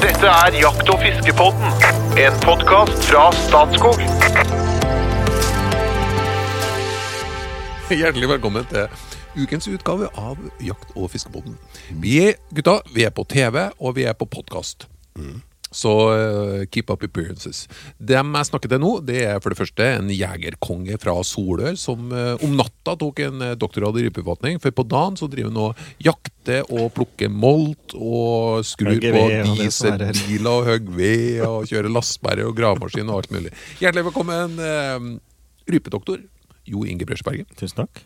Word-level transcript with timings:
Dette 0.00 0.28
er 0.32 0.54
Jakt- 0.56 0.88
og 0.88 1.02
fiskepodden, 1.02 1.72
en 2.16 2.36
podkast 2.40 3.02
fra 3.04 3.26
Statskog. 3.36 3.98
Hjertelig 7.90 8.30
velkommen 8.30 8.64
til 8.70 8.88
ukens 9.36 9.68
utgave 9.68 10.08
av 10.16 10.40
Jakt- 10.64 10.96
og 10.96 11.10
fiskepodden. 11.12 11.58
Vi 12.00 12.14
er, 12.30 12.40
gutta, 12.48 12.78
vi 12.94 13.04
er 13.04 13.12
på 13.12 13.26
TV, 13.28 13.66
og 13.76 13.98
vi 13.98 14.08
er 14.08 14.16
på 14.16 14.24
podkast. 14.24 14.88
Så 15.70 15.90
uh, 16.10 16.64
keep 16.72 16.90
up 16.90 17.04
appearances. 17.06 17.64
Dem 18.02 18.34
jeg 18.34 18.48
snakker 18.48 18.72
til 18.72 18.82
nå, 18.82 18.90
det 19.06 19.20
er 19.22 19.38
for 19.42 19.54
det 19.54 19.60
første 19.60 19.86
en 20.00 20.10
jegerkonge 20.10 20.98
fra 21.02 21.14
Solør 21.26 21.78
som 21.78 22.10
uh, 22.10 22.34
om 22.42 22.56
natta 22.58 22.96
tok 22.98 23.22
en 23.22 23.44
eh, 23.46 23.54
doktorgrad 23.60 24.00
i 24.00 24.08
rypeforvaltning. 24.08 24.58
For 24.62 24.74
på 24.74 24.86
dagen 24.90 25.18
så 25.20 25.28
driver 25.30 25.52
han 25.52 25.62
og 25.62 26.02
jakter 26.02 26.66
og 26.74 26.90
plukker 26.96 27.30
molt 27.30 27.94
og 27.94 28.66
skrur 28.66 28.98
på 28.98 29.24
er 29.30 29.46
dieselbiler 29.54 30.50
og 30.50 30.68
hogger 30.72 30.98
ved 30.98 31.40
og 31.46 31.70
kjører 31.70 31.94
lastebærer 31.94 32.50
og 32.50 32.58
gravemaskin 32.58 33.06
og 33.06 33.22
alt 33.22 33.34
mulig. 33.36 33.54
Hjertelig 33.78 34.08
velkommen, 34.10 34.58
uh, 34.58 35.10
rypedoktor 35.70 36.22
Jo 36.70 36.82
Inge 36.86 37.06
Bresjberget. 37.06 37.50
Tusen 37.58 37.84
takk. 37.84 38.02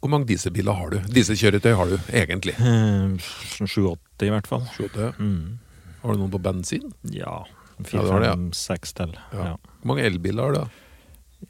Hvor 0.00 0.08
mange 0.08 0.30
dieselbiler 0.30 0.72
har 0.72 0.94
du? 0.94 1.00
Dieselkjøretøy 1.12 1.74
har 1.76 1.90
du 1.90 1.98
egentlig? 2.16 2.54
Eh, 2.56 3.32
Sånn 3.52 3.68
87 3.68 4.24
i 4.24 4.32
hvert 4.32 4.48
fall. 4.48 4.64
Skjøte. 4.72 5.10
Mm. 5.20 5.58
Har 6.02 6.12
du 6.14 6.20
noen 6.20 6.32
på 6.32 6.40
bensin? 6.42 6.92
Ja. 7.02 7.40
Ja, 7.80 7.84
Fire, 7.84 8.02
det 8.02 8.12
var 8.12 8.20
det, 8.20 8.30
ja. 8.32 8.36
seks 8.56 8.92
til. 8.96 9.16
Ja. 9.32 9.46
Ja. 9.52 9.56
Hvor 9.80 9.92
mange 9.92 10.04
elbiler 10.04 10.42
har 10.42 10.52
du? 10.52 10.58
da? 10.60 10.68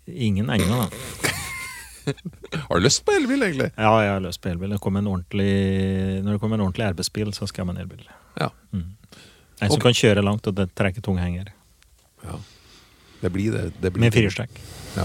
Ingen 0.07 0.51
ennå, 0.51 0.85
da. 0.85 0.89
Har 2.69 2.79
du 2.79 2.83
lyst 2.83 3.05
på 3.07 3.13
elbil, 3.15 3.43
egentlig? 3.45 3.69
Ja, 3.77 3.91
jeg 4.03 4.11
har 4.11 4.23
løst 4.25 4.41
på 4.43 4.49
elbil. 4.51 4.73
Det 4.73 4.79
når 4.81 6.33
det 6.33 6.41
kommer 6.41 6.57
en 6.57 6.65
ordentlig 6.65 6.87
arbeidsbil, 6.87 7.33
så 7.37 7.47
skal 7.47 7.63
jeg 7.63 7.69
ha 7.69 7.75
en 7.75 7.83
elbil. 7.83 8.07
Ja. 8.41 8.49
Mm. 8.73 8.97
En 9.61 9.71
som 9.75 9.83
kan 9.83 9.95
kjøre 9.95 10.25
langt 10.25 10.49
og 10.49 10.63
trekke 10.75 11.03
tung 11.05 11.21
henger. 11.21 11.53
ja. 12.25 12.39
Det 13.21 13.29
blir 13.29 13.53
det. 13.53 13.73
det 13.83 13.91
blir 13.93 14.01
Med 14.01 14.15
firestrekk. 14.17 14.61
Ja. 14.97 15.05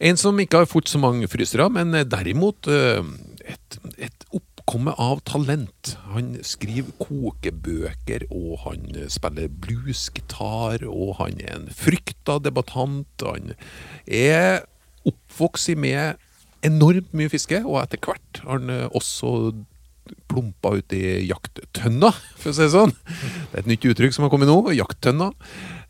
En 0.00 0.16
som 0.16 0.38
ikke 0.40 0.62
har 0.62 0.66
fått 0.66 0.88
så 0.88 0.98
mange 0.98 1.28
frysere, 1.28 1.68
men 1.68 1.92
eh, 1.94 2.06
derimot 2.08 2.66
et, 2.72 3.36
et, 3.44 3.76
et 4.08 4.24
oppkomme 4.62 4.94
av 4.98 5.20
talent. 5.26 5.96
Han 6.14 6.36
skriver 6.46 6.94
kokebøker, 7.02 8.28
og 8.30 8.62
han 8.62 8.86
spiller 9.10 9.50
bluesgitar, 9.50 10.84
og 10.86 11.16
han 11.18 11.40
er 11.42 11.56
en 11.56 11.68
frykta 11.74 12.38
debattant. 12.38 13.06
Han 13.26 13.54
er 14.06 14.62
oppvokst 15.08 15.74
med 15.76 16.14
enormt 16.62 17.10
mye 17.12 17.32
fiske, 17.32 17.64
og 17.66 17.82
etter 17.82 17.98
hvert 17.98 18.42
har 18.44 18.60
han 18.60 18.70
også 18.94 19.52
plumpa 20.30 20.76
ut 20.78 20.94
i 20.94 21.26
jakttønna, 21.26 22.12
for 22.38 22.52
å 22.52 22.54
si 22.54 22.62
det 22.62 22.72
sånn. 22.74 22.94
Det 23.50 23.58
er 23.58 23.62
et 23.64 23.70
nytt 23.70 23.86
uttrykk 23.90 24.14
som 24.14 24.26
har 24.26 24.32
kommet 24.32 24.50
nå. 24.50 24.58
Jakttønna. 24.76 25.32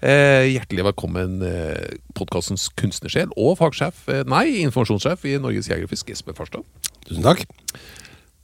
Eh, 0.02 0.48
hjertelig 0.50 0.88
velkommen, 0.88 1.42
eh, 1.46 1.98
podkastens 2.18 2.66
kunstnersjel 2.74 3.30
og 3.36 3.58
fagsjef, 3.60 4.08
eh, 4.10 4.24
nei, 4.26 4.64
informasjonssjef 4.64 5.28
i 5.30 5.38
Norges 5.38 5.70
Jegerfisk, 5.70 6.10
Espen 6.10 6.34
Farstad. 6.34 6.64
Tusen 7.06 7.22
takk. 7.22 7.44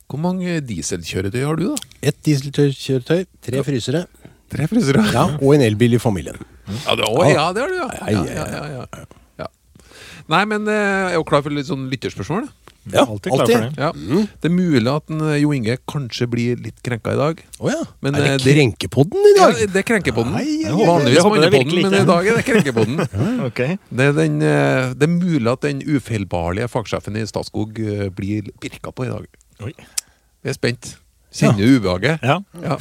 Hvor 0.08 0.20
mange 0.22 0.60
dieselkjøretøy 0.64 1.42
har 1.44 1.58
du, 1.60 1.66
da? 1.74 1.88
Ett 2.08 2.18
dieselkjøretøy, 2.24 3.26
tre 3.44 3.64
frysere 3.66 4.06
Tre 4.48 4.64
frysere? 4.70 5.02
ja, 5.12 5.26
og 5.36 5.50
en 5.58 5.64
elbil 5.66 5.98
i 5.98 6.00
familien. 6.00 6.38
Ja, 6.86 6.94
det, 6.96 7.04
å, 7.04 7.24
ja, 7.28 7.48
det 7.52 7.60
har 7.64 7.68
du, 7.68 7.76
ja. 7.76 7.88
Ja, 7.98 8.06
ja, 8.08 8.22
ja, 8.24 8.46
ja, 8.48 8.62
ja, 8.72 8.86
ja. 8.88 9.04
ja. 9.42 9.48
Nei, 10.32 10.40
men 10.48 10.64
eh, 10.68 10.78
jeg 10.78 11.10
er 11.12 11.18
jo 11.18 11.26
klar 11.28 11.44
for 11.44 11.52
litt 11.52 11.68
sånn 11.68 11.86
lytterspørsmål. 11.92 12.48
Ja, 12.88 13.02
Alltid 13.04 13.34
klar 13.34 13.44
for 13.44 13.64
det. 13.66 13.80
Ja. 13.84 13.90
Det 14.40 14.48
er 14.48 14.52
mulig 14.54 14.88
at 14.88 15.10
en, 15.12 15.20
eh, 15.28 15.34
Jo 15.42 15.50
Inge 15.52 15.74
kanskje 15.92 16.24
blir 16.32 16.60
litt 16.64 16.78
krenka 16.84 17.12
i 17.12 17.18
dag. 17.20 17.42
Å 17.60 17.68
ja. 17.68 17.82
Men, 18.00 18.16
er 18.16 18.24
det 18.24 18.30
eh, 18.30 18.38
det- 18.46 18.54
Krenkepodden 18.56 19.26
i 19.28 19.32
Ja, 19.36 19.48
dag? 19.50 19.60
det 19.74 19.82
er 19.82 19.86
krenkepodden. 19.90 20.32
Nei, 20.32 20.44
ja, 20.62 20.70
ja. 20.72 20.86
Vanligvis 20.88 21.26
mannepodden, 21.28 21.82
men 21.84 21.98
i 22.00 22.06
dag 22.08 22.30
er 22.32 22.38
det 22.40 22.46
krenkepodden. 22.48 23.02
okay. 23.50 23.76
Det 23.92 24.06
er, 24.08 24.16
den, 24.16 24.40
eh, 24.40 24.94
det 24.96 25.04
er 25.10 25.12
mulig 25.12 25.52
at 25.52 25.68
den 25.68 25.84
ufeilbarlige 25.84 26.70
fagsjefen 26.72 27.20
i 27.20 27.26
Statskog 27.28 27.76
eh, 27.84 28.08
blir 28.08 28.48
pirka 28.64 28.92
på 28.96 29.04
i 29.04 29.12
dag. 29.12 29.28
Oi. 29.64 29.72
Vi 30.42 30.50
er 30.50 30.54
spent. 30.54 30.92
Kjenner 31.34 31.64
ja. 31.64 31.72
ubehaget? 31.76 32.22
Ja. 32.22 32.38
Ja. 32.62 32.76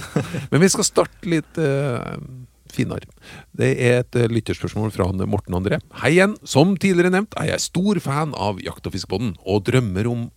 Men 0.52 0.62
vi 0.62 0.70
skal 0.72 0.86
starte 0.88 1.30
litt 1.30 1.58
uh, 1.60 2.14
finere. 2.72 3.10
Det 3.58 3.72
er 3.74 4.04
et 4.04 4.20
uh, 4.20 4.28
lytterspørsmål 4.32 4.94
fra 4.96 5.10
han 5.10 5.24
Morten 5.30 5.58
André. 5.58 5.82
Hei 6.04 6.14
igjen. 6.16 6.38
Som 6.48 6.76
tidligere 6.80 7.16
nevnt 7.16 7.36
er 7.42 7.52
jeg 7.54 7.66
stor 7.66 8.00
fan 8.04 8.36
av 8.38 8.62
Jakt- 8.64 8.88
og 8.88 8.94
fiskebåten, 8.96 9.34
og 9.44 9.66
drømmer 9.68 10.12
om 10.12 10.30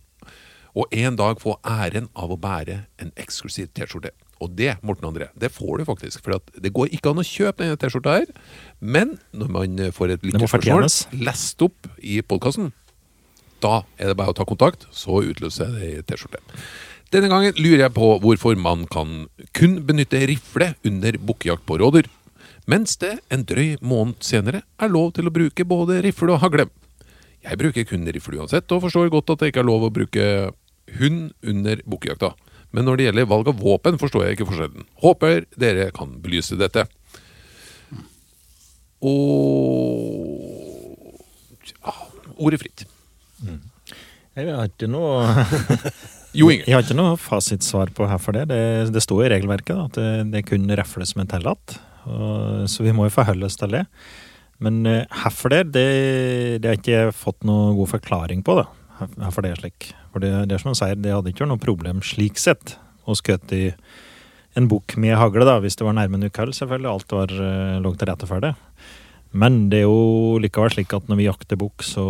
å 0.71 0.87
en 1.03 1.17
dag 1.19 1.39
få 1.43 1.57
æren 1.67 2.09
av 2.15 2.33
å 2.33 2.39
bære 2.39 2.81
en 3.03 3.13
eksklusiv 3.19 3.69
T-skjorte. 3.75 4.13
Og 4.41 4.55
det, 4.57 4.73
Morten 4.81 5.05
André, 5.11 5.27
det 5.37 5.51
får 5.53 5.81
du 5.81 5.85
faktisk. 5.85 6.23
For 6.25 6.39
at 6.39 6.47
det 6.57 6.71
går 6.73 6.89
ikke 6.95 7.11
an 7.11 7.21
å 7.21 7.27
kjøpe 7.27 7.61
denne 7.61 7.77
T-skjorta 7.77 8.17
her. 8.17 8.31
Men 8.81 9.19
når 9.35 9.51
man 9.53 9.81
får 9.93 10.15
et 10.15 10.23
må 10.25 10.31
lytterspørsmål 10.31 10.87
lest 11.27 11.61
opp 11.67 11.91
i 12.01 12.17
podkasten, 12.25 12.71
da 13.63 13.81
er 13.97 14.11
det 14.11 14.17
bare 14.19 14.33
å 14.33 14.37
ta 14.37 14.45
kontakt, 14.47 14.87
så 14.91 15.21
utløser 15.23 15.69
jeg 15.69 15.77
det 15.77 15.91
i 15.91 16.05
T-skjorte. 16.09 16.41
Denne 17.11 17.27
gangen 17.31 17.57
lurer 17.59 17.85
jeg 17.85 17.95
på 17.95 18.13
hvorfor 18.23 18.55
man 18.59 18.85
kan 18.91 19.25
kun 19.57 19.81
benytte 19.87 20.21
rifle 20.29 20.71
under 20.87 21.17
bukkejakt 21.19 21.65
på 21.67 21.79
rådyr, 21.81 22.07
mens 22.71 22.95
det 23.01 23.17
en 23.33 23.43
drøy 23.47 23.75
måned 23.83 24.21
senere 24.23 24.61
er 24.79 24.93
lov 24.93 25.11
til 25.17 25.27
å 25.27 25.33
bruke 25.33 25.65
både 25.67 25.99
rifle 26.05 26.37
og 26.37 26.43
hagle. 26.43 26.69
Jeg 27.41 27.57
bruker 27.57 27.87
kun 27.89 28.05
rifle 28.05 28.39
uansett, 28.39 28.69
og 28.71 28.85
forstår 28.85 29.11
godt 29.11 29.33
at 29.33 29.41
det 29.41 29.51
ikke 29.51 29.63
er 29.63 29.69
lov 29.69 29.87
å 29.87 29.93
bruke 29.93 30.25
hund 31.01 31.33
under 31.41 31.81
bukkejakta. 31.89 32.31
Men 32.71 32.87
når 32.87 32.97
det 32.97 33.07
gjelder 33.09 33.31
valg 33.33 33.49
av 33.51 33.59
våpen, 33.59 33.97
forstår 33.99 34.25
jeg 34.25 34.37
ikke 34.37 34.47
forskjellen. 34.51 34.87
Håper 35.03 35.43
dere 35.59 35.89
kan 35.95 36.13
belyse 36.23 36.55
dette. 36.59 36.85
Og 39.01 39.11
ja, 41.81 41.95
Ordet 42.37 42.61
fritt. 42.61 42.85
Jeg 44.37 44.47
har 44.55 44.69
ikke 44.69 44.87
noe 44.91 45.45
Jo 46.39 46.47
Inge. 46.47 46.63
Jeg 46.63 46.75
har 46.77 46.85
ikke 46.85 46.95
noe 46.95 47.17
fasitsvar 47.19 47.89
på 47.95 48.05
hvorfor 48.07 48.35
det. 48.37 48.45
det. 48.53 48.61
Det 48.95 49.01
står 49.03 49.25
i 49.25 49.31
regelverket 49.33 49.75
da, 49.75 49.87
at 49.89 49.97
det, 49.99 50.09
det 50.31 50.45
kun 50.47 50.69
refles 50.79 51.11
er 51.17 51.25
tillatt. 51.27 51.79
og- 52.07 52.69
Så 52.71 52.83
vi 52.85 52.93
må 52.95 53.03
jo 53.09 53.15
forholde 53.17 53.43
oss 53.49 53.57
til 53.59 53.67
det. 53.75 53.85
Men 54.63 54.85
eh, 54.87 55.03
hvorfor 55.09 55.49
det, 55.51 55.71
det, 55.73 56.61
det 56.61 56.69
har 56.69 56.77
jeg 56.77 56.83
ikke 56.85 57.11
fått 57.17 57.43
noe 57.43 57.73
god 57.75 57.89
forklaring 57.97 58.43
på. 58.47 58.55
da. 58.61 58.67
Hvorfor 59.17 59.41
det 59.43 59.51
er 59.51 59.59
slik. 59.59 59.89
For 60.13 60.19
det, 60.23 60.31
det 60.47 60.55
er 60.55 60.63
som 60.63 60.71
han 60.71 60.79
sier, 60.79 60.95
det 60.95 61.11
hadde 61.11 61.33
ikke 61.33 61.43
vært 61.43 61.51
noe 61.55 61.65
problem 61.65 61.99
slik 62.05 62.39
sett 62.39 62.77
å 63.09 63.15
skjøte 63.17 63.57
i 63.57 63.73
en 64.55 64.67
bukk 64.71 64.95
med 64.99 65.15
hagle, 65.17 65.43
da, 65.47 65.57
hvis 65.63 65.75
det 65.79 65.85
var 65.87 65.95
nærme 65.97 66.19
en 66.19 66.27
ukøll, 66.27 66.51
selvfølgelig. 66.55 66.91
Alt 66.91 67.11
var 67.15 67.31
uh, 67.31 67.79
lå 67.83 67.91
til 67.97 68.07
rette 68.11 68.27
for 68.29 68.43
det. 68.43 68.53
Men 69.31 69.69
det 69.71 69.79
er 69.81 69.87
jo 69.87 70.39
likevel 70.43 70.71
slik 70.73 70.91
at 70.93 71.07
når 71.07 71.19
vi 71.21 71.27
jakter 71.29 71.59
bukk, 71.59 71.83
så 71.87 72.03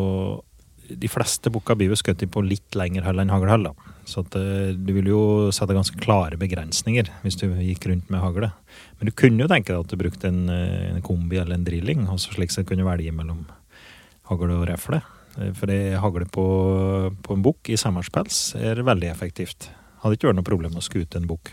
De 1.00 1.10
fleste 1.12 1.52
bukka 1.54 1.76
blir 1.78 1.92
jo 1.92 1.98
skutt 2.00 2.24
på 2.32 2.44
litt 2.46 2.76
lengre 2.78 3.06
høll 3.06 3.22
enn 3.24 3.32
haglhull. 3.34 3.70
Så 4.08 4.26
at, 4.26 4.36
eh, 4.36 4.74
du 4.76 4.92
vil 4.94 5.08
jo 5.12 5.22
sette 5.54 5.76
ganske 5.78 5.98
klare 6.02 6.40
begrensninger 6.40 7.10
hvis 7.24 7.38
du 7.40 7.48
gikk 7.62 7.88
rundt 7.92 8.10
med 8.10 8.24
hagle. 8.24 8.52
Men 9.00 9.10
du 9.10 9.12
kunne 9.12 9.44
jo 9.46 9.50
tenke 9.52 9.72
deg 9.72 9.86
at 9.86 9.94
du 9.94 9.98
brukte 9.98 10.28
en, 10.28 10.50
eh, 10.50 10.92
en 10.92 11.02
kombi 11.02 11.40
eller 11.40 11.56
en 11.56 11.66
drilling, 11.66 12.08
og 12.10 12.20
så 12.20 12.34
slik 12.34 12.52
sett 12.52 12.68
kunne 12.68 12.88
velge 12.88 13.14
mellom 13.14 13.46
hagle 14.30 14.60
og 14.60 14.68
refle. 14.68 15.02
Eh, 15.38 15.52
For 15.54 15.68
det 15.68 16.00
hagle 16.00 16.26
på, 16.26 17.14
på 17.24 17.36
en 17.36 17.44
bukk 17.44 17.70
i 17.70 17.80
sammerspels 17.80 18.56
er 18.56 18.84
veldig 18.84 19.12
effektivt. 19.12 19.70
Hadde 20.02 20.18
ikke 20.18 20.32
vært 20.32 20.40
noe 20.42 20.50
problem 20.50 20.80
å 20.80 20.84
skute 20.84 21.16
en 21.18 21.28
bukk 21.30 21.52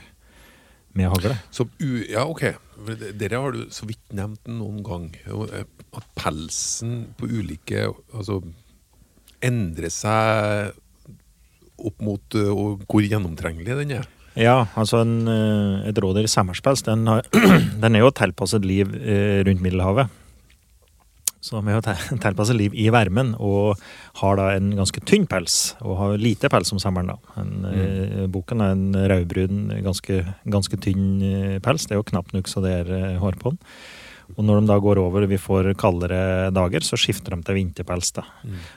med 0.95 1.11
hagle. 1.13 1.37
U 1.79 2.05
ja, 2.09 2.25
ok. 2.25 2.57
Dere 3.19 3.41
har 3.43 3.53
du 3.53 3.67
så 3.75 3.87
vidt 3.87 4.15
nevnt 4.15 4.49
noen 4.51 4.83
gang. 4.83 5.11
At 5.95 6.07
pelsen 6.19 7.15
på 7.19 7.29
ulike 7.29 7.89
Altså 8.15 8.41
endrer 9.45 9.93
seg 9.93 10.77
opp 11.79 11.99
mot 12.03 12.39
eh, 12.39 12.53
hvor 12.89 13.05
gjennomtrengelig 13.07 13.81
den 13.83 13.99
er. 14.01 14.07
Ja, 14.39 14.69
altså 14.79 15.03
en, 15.03 15.21
eh, 15.31 15.89
et 15.91 15.99
rådyr 16.03 16.27
i 16.27 16.31
sammerspels, 16.31 16.85
den, 16.87 17.07
har- 17.11 17.27
den 17.83 17.99
er 17.99 18.05
jo 18.05 18.15
tilpasset 18.15 18.67
liv 18.67 18.95
eh, 18.99 19.43
rundt 19.47 19.63
Middelhavet. 19.65 20.11
Så 21.43 21.61
de 21.63 21.71
er 21.71 21.79
jo 21.79 22.19
tilpasset 22.27 22.59
liv 22.59 22.75
i 22.75 22.89
varmen, 22.95 23.33
og 23.39 23.79
har 24.21 24.39
da 24.41 24.51
en 24.57 24.73
ganske 24.79 25.03
tynn 25.07 25.27
pels. 25.31 25.77
Og 25.87 25.97
har 26.01 26.19
lite 26.19 26.51
pels 26.51 26.75
om 26.75 26.83
sommeren, 26.83 27.15
da. 27.15 27.39
En, 27.41 27.53
mm. 27.63 28.27
boken 28.35 28.65
er 28.65 28.75
en 28.75 28.99
rødbrun, 29.15 29.63
ganske, 29.87 30.19
ganske 30.51 30.81
tynn 30.83 31.07
pels. 31.65 31.87
Det 31.87 31.95
er 31.95 32.03
jo 32.03 32.09
knapt 32.11 32.35
nok 32.35 32.51
så 32.51 32.63
det 32.67 32.75
er 32.83 33.17
hår 33.23 33.39
på 33.39 33.55
den. 33.55 33.63
Og 34.37 34.45
når 34.45 34.61
de 34.61 34.67
da 34.71 34.79
går 34.79 34.99
over 35.03 35.25
og 35.25 35.29
vi 35.31 35.39
får 35.41 35.73
kaldere 35.81 36.51
dager, 36.55 36.85
så 36.85 36.99
skifter 37.01 37.35
de 37.35 37.43
til 37.43 37.55
vinterpels. 37.57 38.13
da. 38.13 38.23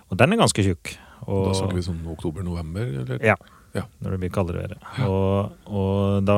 Og 0.09 0.17
den 0.17 0.33
er 0.33 0.37
ganske 0.37 0.63
tjukk. 0.63 0.93
Og, 1.27 1.49
Da 1.51 1.53
snakker 1.59 1.75
vi 1.75 1.83
sånn 1.85 2.05
oktober-november? 2.07 2.87
eller? 3.03 3.19
ja. 3.25 3.35
Ja. 3.73 3.85
Når 4.03 4.11
det 4.11 4.19
blir 4.19 4.31
kaldere 4.35 4.65
været. 4.65 4.81
Og, 5.07 5.51
og 5.71 6.25
da, 6.27 6.33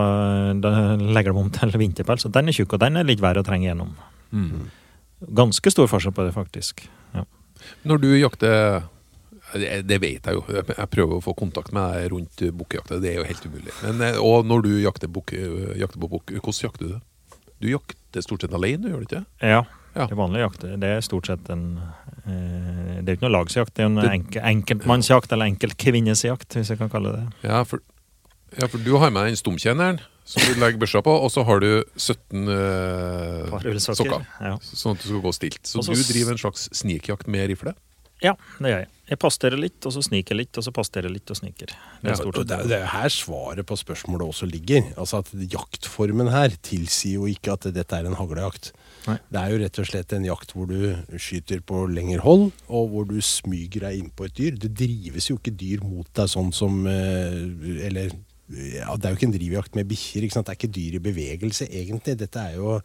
da 0.54 0.71
legger 1.01 1.33
de 1.33 1.39
om 1.42 1.48
til 1.50 1.71
vinterpels. 1.81 2.27
Og 2.27 2.31
den 2.36 2.51
er 2.51 2.54
tjukk, 2.54 2.75
og 2.77 2.80
den 2.83 2.98
er 3.01 3.07
litt 3.07 3.24
verre 3.25 3.42
å 3.42 3.48
trenge 3.48 3.65
gjennom. 3.71 3.95
Mm. 4.30 4.68
Ganske 5.33 5.71
stor 5.74 5.88
forskjell 5.89 6.13
på 6.13 6.27
det, 6.27 6.33
faktisk. 6.36 6.83
Ja. 7.15 7.24
Når 7.89 8.01
du 8.04 8.10
jakter 8.19 8.83
Det, 9.54 9.98
vet 10.01 10.25
jeg 10.25 10.33
jo. 10.33 10.44
Jeg 10.50 10.89
prøver 10.89 11.18
å 11.18 11.24
få 11.25 11.33
kontakt 11.38 11.74
med 11.74 11.94
deg 11.94 12.12
rundt 12.13 12.42
bukkjakta. 12.57 13.00
Det 13.01 13.12
er 13.12 13.19
jo 13.21 13.25
helt 13.30 13.45
umulig. 13.45 13.74
Men, 13.83 14.01
eh, 14.01 14.18
og 14.21 14.45
når 14.50 14.63
du 14.65 14.69
jakter, 14.81 15.07
bukk, 15.13 15.33
eh, 15.33 15.74
jakter 15.77 16.00
på 16.01 16.10
bukk, 16.10 16.33
hvordan 16.38 16.63
jakter 16.65 16.86
du 16.86 16.94
det? 16.95 17.01
Du 17.63 17.69
jakter 17.71 18.25
stort 18.25 18.44
sett 18.44 18.54
alene, 18.54 18.92
gjør 18.92 19.04
du 19.04 19.07
ikke? 19.07 19.24
Ja. 19.42 19.63
Ja. 19.94 20.07
Det 20.10 20.15
vanlige 20.18 20.42
jakt 20.48 20.63
det 20.81 20.89
er 20.89 21.04
stort 21.06 21.27
sett 21.30 21.50
en 21.54 21.77
eh, 22.25 23.01
Det 23.06 23.12
er 23.12 23.18
ikke 23.18 23.27
noe 23.27 23.36
lagsjakt, 23.36 23.75
det 23.77 23.83
er 23.83 23.89
en 23.92 24.00
Det- 24.01 24.10
enke, 24.10 24.42
enkeltmannsjakt, 24.42 25.31
eller 25.31 25.51
enkeltkvinnesjakt, 25.51 26.57
hvis 26.57 26.71
jeg 26.74 26.80
kan 26.80 26.89
kalle 26.89 27.12
det 27.13 27.19
det. 27.21 27.50
Ja, 27.51 27.62
for, 27.63 27.83
ja, 28.57 28.68
for 28.68 28.81
du 28.81 28.98
har 28.98 29.12
med 29.13 29.27
den 29.30 29.38
stumtjeneren 29.38 30.01
som 30.25 30.42
du 30.48 30.60
legger 30.60 30.80
børsa 30.80 31.01
på, 31.04 31.13
og 31.13 31.30
så 31.31 31.44
har 31.45 31.60
du 31.60 31.83
17 31.95 32.48
eh, 32.50 33.77
sokker. 33.94 34.25
Ja. 34.42 34.57
Sånn 34.63 34.95
at 34.98 35.04
du 35.04 35.10
skal 35.10 35.21
gå 35.21 35.33
stilt. 35.36 35.62
Så 35.68 35.80
Også, 35.83 35.94
du 35.94 36.13
driver 36.13 36.31
en 36.31 36.42
slags 36.42 36.69
snikjakt 36.74 37.27
med 37.27 37.50
rifle? 37.51 37.75
Ja, 38.24 38.36
det 38.60 38.72
gjør 38.72 38.84
jeg. 38.86 38.90
Jeg 39.04 39.20
pasterer 39.20 39.60
litt, 39.60 39.84
og 39.84 39.92
så 39.92 40.02
sniker 40.06 40.38
litt, 40.40 40.56
og 40.56 40.64
så 40.64 40.72
pasterer 40.74 41.12
litt 41.12 41.28
og 41.34 41.36
sniker. 41.36 41.74
Det 42.00 42.08
er 42.08 42.16
ja, 42.16 42.31
det, 42.38 42.44
det. 42.48 42.60
det 42.72 42.78
er 42.78 42.88
her 42.94 43.12
svaret 43.12 43.68
på 43.68 43.75
spørsmålet 43.78 44.31
også 44.31 44.48
ligger. 44.48 44.86
Altså 44.96 45.20
at 45.20 45.31
Jaktformen 45.52 46.31
her 46.31 46.56
tilsier 46.64 47.20
jo 47.20 47.28
ikke 47.28 47.58
at 47.58 47.68
dette 47.75 48.00
er 48.00 48.08
en 48.08 48.16
haglejakt. 48.16 48.72
Nei. 49.10 49.18
Det 49.28 49.42
er 49.42 49.52
jo 49.52 49.60
rett 49.66 49.80
og 49.84 49.90
slett 49.90 50.16
en 50.16 50.28
jakt 50.30 50.56
hvor 50.56 50.72
du 50.72 51.18
skyter 51.20 51.60
på 51.68 51.84
lengre 51.92 52.24
hold, 52.24 52.48
og 52.72 52.94
hvor 52.94 53.10
du 53.10 53.18
smyger 53.20 53.90
deg 53.90 54.00
innpå 54.06 54.30
et 54.30 54.38
dyr. 54.40 54.60
Det 54.64 54.72
drives 54.72 55.28
jo 55.30 55.36
ikke 55.36 55.56
dyr 55.60 55.84
mot 55.84 56.08
deg 56.16 56.31
sånn 56.31 56.54
som 56.56 56.86
eh, 56.88 57.84
Eller 57.90 58.16
ja, 58.54 58.94
det 58.96 59.06
er 59.08 59.14
jo 59.14 59.18
ikke 59.20 59.28
en 59.30 59.36
drivjakt 59.36 59.76
med 59.78 59.88
bikkjer. 59.90 60.26
Det 60.30 60.42
er 60.44 60.58
ikke 60.58 60.70
dyr 60.76 60.98
i 60.98 61.02
bevegelse, 61.04 61.68
egentlig. 61.70 62.16
Dette 62.20 62.40
er 62.40 62.56
jo 62.60 62.76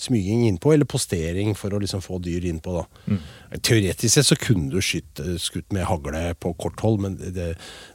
smyging 0.00 0.44
innpå, 0.48 0.72
eller 0.74 0.88
postering 0.88 1.54
for 1.58 1.74
å 1.76 1.80
liksom 1.82 2.02
få 2.04 2.18
dyr 2.22 2.46
innpå. 2.50 2.74
da. 2.78 2.84
Mm. 3.14 3.20
Teoretisk 3.66 4.14
sett 4.14 4.28
så 4.28 4.38
kunne 4.40 4.70
du 4.72 4.78
skytt, 4.84 5.22
skutt 5.42 5.72
med 5.76 5.86
hagle 5.88 6.22
på 6.42 6.52
kort 6.60 6.80
hold, 6.84 7.00
men 7.04 7.16
det, 7.20 7.32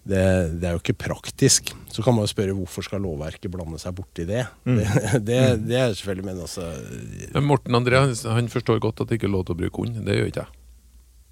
det, 0.03 0.23
det 0.61 0.67
er 0.69 0.75
jo 0.77 0.83
ikke 0.83 0.97
praktisk. 1.07 1.73
Så 1.91 2.03
kan 2.05 2.15
man 2.15 2.25
jo 2.27 2.31
spørre 2.33 2.55
hvorfor 2.57 2.85
skal 2.87 3.03
lovverket 3.03 3.51
blande 3.51 3.79
seg 3.81 3.95
borti 3.97 4.25
det? 4.29 4.45
Mm. 4.67 4.79
Det, 4.81 4.87
det, 5.31 5.41
det 5.67 5.79
er 5.81 5.93
selvfølgelig, 5.97 6.27
men 6.31 6.43
altså 6.45 6.69
Morten 7.41 7.75
André 7.77 7.99
han- 8.03 8.15
han 8.35 8.47
forstår 8.51 8.79
godt 8.83 9.01
at 9.01 9.09
det 9.11 9.19
ikke 9.19 9.29
er 9.31 9.35
lov 9.37 9.45
til 9.47 9.55
å 9.57 9.61
bruke 9.63 9.83
hund. 9.85 10.01
Det 10.05 10.17
gjør 10.19 10.31
ikke 10.31 10.45
jeg. 10.45 10.57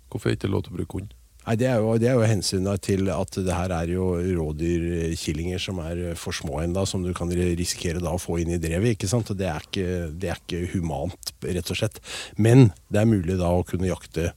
Hvorfor 0.09 0.29
er 0.29 0.33
det 0.35 0.39
ikke 0.41 0.53
lov 0.55 0.63
til 0.65 0.73
å 0.73 0.79
bruke 0.79 0.97
hund? 1.01 1.15
Nei, 1.49 1.55
det 1.57 1.65
er 1.65 1.79
jo, 1.81 1.95
det 1.97 2.05
er 2.11 2.13
jo 2.13 2.25
hensynet 2.29 2.83
til 2.85 3.07
at 3.09 3.37
det 3.41 3.55
her 3.57 3.71
er 3.73 3.89
jo 3.89 4.11
rådyrkillinger 4.37 5.57
som 5.63 5.79
er 5.81 6.01
for 6.19 6.35
små 6.37 6.59
ennå, 6.61 6.83
som 6.85 7.01
du 7.01 7.09
kan 7.17 7.31
risikere 7.33 7.97
da 8.03 8.11
å 8.13 8.21
få 8.21 8.37
inn 8.43 8.51
i 8.53 8.59
drevet. 8.61 8.93
ikke 8.93 9.09
sant? 9.09 9.31
Det 9.33 9.47
er 9.49 9.65
ikke, 9.65 9.87
det 10.13 10.29
er 10.29 10.37
ikke 10.43 10.59
humant, 10.75 11.31
rett 11.41 11.71
og 11.73 11.79
slett. 11.79 11.97
Men 12.37 12.67
det 12.93 13.01
er 13.01 13.09
mulig 13.09 13.39
da 13.41 13.49
å 13.49 13.65
kunne 13.65 13.89
jakte 13.89 14.29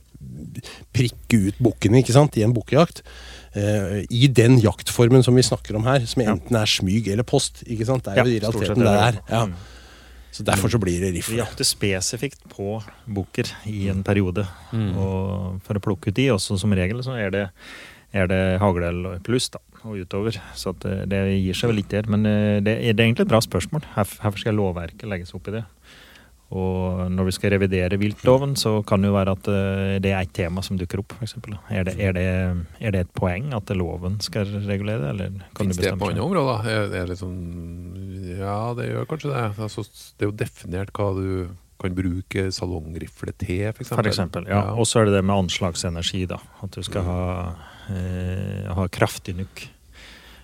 Prikke 0.94 1.38
ut 1.48 1.56
bukkene 1.58 1.98
ikke 1.98 2.14
sant, 2.14 2.36
i 2.38 2.44
en 2.46 2.52
bukkejakt. 2.54 3.00
Eh, 3.58 4.04
I 4.06 4.28
den 4.30 4.54
jaktformen 4.62 5.24
som 5.26 5.34
vi 5.34 5.42
snakker 5.42 5.74
om 5.74 5.88
her, 5.88 6.04
som 6.06 6.22
enten 6.22 6.58
er 6.60 6.70
smyg 6.70 7.08
eller 7.10 7.26
post. 7.26 7.64
ikke 7.66 7.88
sant? 7.88 8.06
Det 8.06 8.14
er 8.14 8.22
jo 8.22 8.36
Ja, 8.36 8.42
realiteten 8.46 8.84
det 8.86 8.92
er. 8.94 9.18
Ja. 9.26 9.42
Så 10.32 10.42
derfor 10.48 10.72
så 10.72 10.78
blir 10.80 10.98
det 11.02 11.10
Vi 11.12 11.18
rifle. 11.20 11.36
jakter 11.42 11.64
spesifikt 11.68 12.40
på 12.48 12.78
bukker 13.06 13.50
i 13.68 13.88
en 13.92 14.02
periode. 14.02 14.46
Mm. 14.72 14.94
Og 14.96 15.58
for 15.66 15.76
å 15.76 15.82
plukke 15.84 16.08
ut 16.08 16.16
de, 16.16 16.30
også 16.32 16.56
som 16.58 16.72
regel, 16.72 17.02
så 17.04 17.12
er 17.20 17.30
det, 17.34 17.42
er 18.16 18.26
det 18.32 18.40
hagl 18.62 19.18
pluss, 19.26 19.50
da, 19.52 19.60
og 19.84 20.00
utover. 20.00 20.38
Så 20.56 20.72
at 20.72 20.80
det, 20.86 20.96
det 21.12 21.20
gir 21.42 21.52
seg 21.58 21.68
vel 21.68 21.82
litt 21.82 21.92
der. 21.92 22.08
Men 22.08 22.24
eh, 22.24 22.60
det, 22.64 22.78
er- 22.80 22.96
det 22.96 23.04
er 23.04 23.10
egentlig 23.10 23.26
et 23.28 23.34
bra 23.34 23.42
spørsmål. 23.44 23.84
Hvorfor 23.94 24.40
skal 24.40 24.56
lovverket 24.56 25.04
legges 25.12 25.34
opp 25.36 25.52
i 25.52 25.58
det? 25.60 25.66
Og 26.52 27.06
når 27.08 27.24
vi 27.30 27.32
skal 27.32 27.54
revidere 27.54 27.96
viltloven, 27.96 28.50
så 28.60 28.82
kan 28.84 29.00
det 29.00 29.08
jo 29.08 29.14
være 29.16 29.32
at 29.38 29.46
eh, 29.48 29.94
det 30.04 30.10
er 30.12 30.18
et 30.26 30.32
tema 30.36 30.60
som 30.64 30.76
dukker 30.76 31.00
opp, 31.00 31.14
for 31.16 31.24
Er, 31.72 31.84
det- 31.88 31.94
er, 31.98 32.12
det- 32.12 32.66
er 32.80 32.90
det 32.92 33.00
et 33.06 33.12
poeng 33.16 33.54
at 33.56 33.68
loven 33.72 34.18
skal 34.20 34.44
regulere 34.68 35.00
det, 35.00 35.08
eller 35.14 35.30
kan 35.56 35.66
Fins 35.66 35.76
du 35.78 35.82
det 35.82 35.92
på 35.92 35.96
bestemme 35.96 36.12
andre 36.12 36.24
områder? 36.24 36.68
Er, 36.68 37.02
er 37.02 37.06
det 37.06 37.16
sånn, 37.18 37.38
ja, 38.38 38.56
det 38.78 38.88
gjør 38.90 39.08
kanskje 39.10 39.32
det. 39.32 39.42
Altså, 39.66 39.84
det 40.18 40.26
er 40.26 40.30
jo 40.30 40.36
definert 40.44 40.92
hva 40.96 41.10
du 41.16 41.28
kan 41.82 41.94
bruke 41.98 42.44
salongrifle 42.54 43.32
til, 43.42 43.64
f.eks. 43.72 43.88
For 43.90 44.06
eksempel, 44.06 44.46
ja. 44.46 44.60
Og 44.78 44.86
så 44.86 45.00
er 45.02 45.08
det 45.10 45.16
det 45.18 45.24
med 45.26 45.44
anslagsenergi, 45.48 46.24
da. 46.30 46.38
At 46.62 46.70
du 46.76 46.82
skal 46.86 47.02
ha, 47.08 47.22
eh, 47.90 48.68
ha 48.76 48.84
kraftig 48.94 49.34
nok 49.40 49.64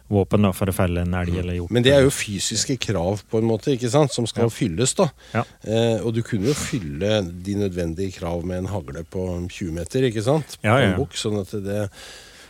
våpen 0.09 0.43
da, 0.47 0.51
for 0.57 0.71
å 0.71 0.75
felle 0.75 1.03
en 1.05 1.15
elg 1.15 1.37
eller 1.37 1.59
hjort. 1.59 1.71
Men 1.77 1.85
det 1.85 1.93
er 1.93 2.07
jo 2.07 2.11
fysiske 2.11 2.79
krav 2.81 3.23
på 3.29 3.39
en 3.43 3.47
måte, 3.51 3.75
ikke 3.77 3.91
sant, 3.93 4.11
som 4.15 4.27
skal 4.27 4.49
Ja. 4.49 4.49
fylles. 4.49 4.95
da. 4.97 5.11
Ja. 5.35 5.45
Eh, 5.63 6.01
og 6.03 6.15
du 6.15 6.23
kunne 6.23 6.49
jo 6.49 6.55
fylle 6.55 7.21
de 7.45 7.55
nødvendige 7.55 8.17
krav 8.19 8.43
med 8.43 8.59
en 8.65 8.67
hagle 8.73 9.05
på 9.05 9.27
20 9.51 9.71
meter, 9.73 10.09
ikke 10.09 10.25
sant? 10.25 10.57
På 10.63 10.65
Ja, 10.65 10.79
ja, 10.81 10.91
en 10.93 10.97
bok, 10.97 11.13
sånn 11.13 11.39
at 11.41 11.51
det 11.63 11.91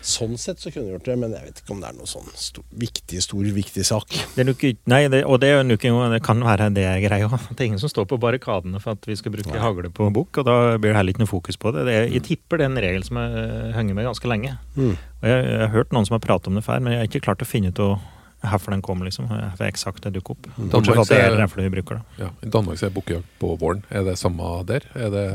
Sånn 0.05 0.37
sett 0.39 0.61
så 0.62 0.71
kunne 0.73 0.87
du 0.87 0.93
gjort 0.95 1.09
det, 1.09 1.17
men 1.19 1.33
jeg 1.35 1.49
vet 1.49 1.61
ikke 1.62 1.75
om 1.75 1.81
det 1.83 1.89
er 1.91 1.97
noe 1.99 2.09
sånn 2.09 2.29
stor, 2.39 2.65
viktig, 2.79 3.23
stor, 3.25 3.49
viktig 3.56 3.85
sak. 3.87 4.09
Det 4.35 4.43
er 4.45 4.49
nok 4.49 4.62
ikke- 4.62 4.91
nei, 4.93 5.00
det, 5.09 5.25
og 5.25 5.41
det, 5.41 5.49
er 5.49 5.65
nok 5.67 5.81
det 6.12 6.23
kan 6.23 6.41
være 6.41 6.73
det 6.75 6.85
er 6.85 7.00
greia. 7.03 7.29
Det 7.55 7.61
er 7.61 7.67
ingen 7.67 7.79
som 7.83 7.91
står 7.91 8.06
på 8.06 8.19
barrikadene 8.21 8.81
for 8.81 8.93
at 8.93 9.06
vi 9.06 9.17
skal 9.17 9.33
bruke 9.33 9.50
Nei. 9.50 9.59
hagle 9.59 9.91
på 9.91 10.11
bukk, 10.15 10.39
og 10.39 10.45
da 10.47 10.79
blir 10.79 10.93
det 10.93 10.97
heller 10.97 11.12
ikke 11.12 11.25
noe 11.25 11.33
fokus 11.33 11.56
på 11.56 11.73
det. 11.75 11.87
det 11.87 11.95
er, 11.95 12.06
jeg 12.12 12.23
tipper 12.23 12.59
det 12.59 12.67
er 12.69 12.71
en 12.71 12.83
regel 12.85 13.03
som 13.05 13.17
har 13.17 13.35
eh, 13.35 13.73
hengt 13.75 13.95
med 13.95 14.06
ganske 14.06 14.29
lenge. 14.31 14.59
Mm. 14.77 14.95
Og 14.95 15.27
jeg, 15.29 15.45
jeg 15.45 15.61
har 15.61 15.75
hørt 15.75 15.93
noen 15.93 16.06
som 16.06 16.15
har 16.15 16.23
pratet 16.23 16.47
om 16.49 16.55
det 16.55 16.65
før, 16.65 16.81
men 16.81 16.93
jeg 16.93 17.00
har 17.03 17.11
ikke 17.11 17.25
klart 17.27 17.43
å 17.43 17.49
finne 17.49 17.73
ut 17.75 17.83
hvorfor 18.43 18.71
den 18.71 18.83
kom, 18.83 19.03
liksom. 19.03 19.27
Hvorfor 19.29 19.67
eksakt 19.67 20.05
det 20.06 20.15
dukker 20.15 20.37
opp. 20.37 20.47
Mm. 20.56 20.69
Bortsett 20.71 20.95
fra 20.95 21.03
at 21.03 21.11
det 21.11 21.19
er 21.19 21.31
Danmark, 21.31 21.43
refle 21.43 21.65
vi 21.67 21.73
bruker, 21.75 21.99
da. 21.99 22.25
Ja, 22.25 22.29
I 22.47 22.53
Danmark 22.55 22.79
så 22.79 22.87
er 22.87 22.95
bukkejakt 22.95 23.33
på 23.41 23.55
våren. 23.59 23.83
Er 23.91 24.06
det 24.06 24.19
samme 24.21 24.53
der? 24.69 24.87
Er 24.95 25.11
det 25.11 25.27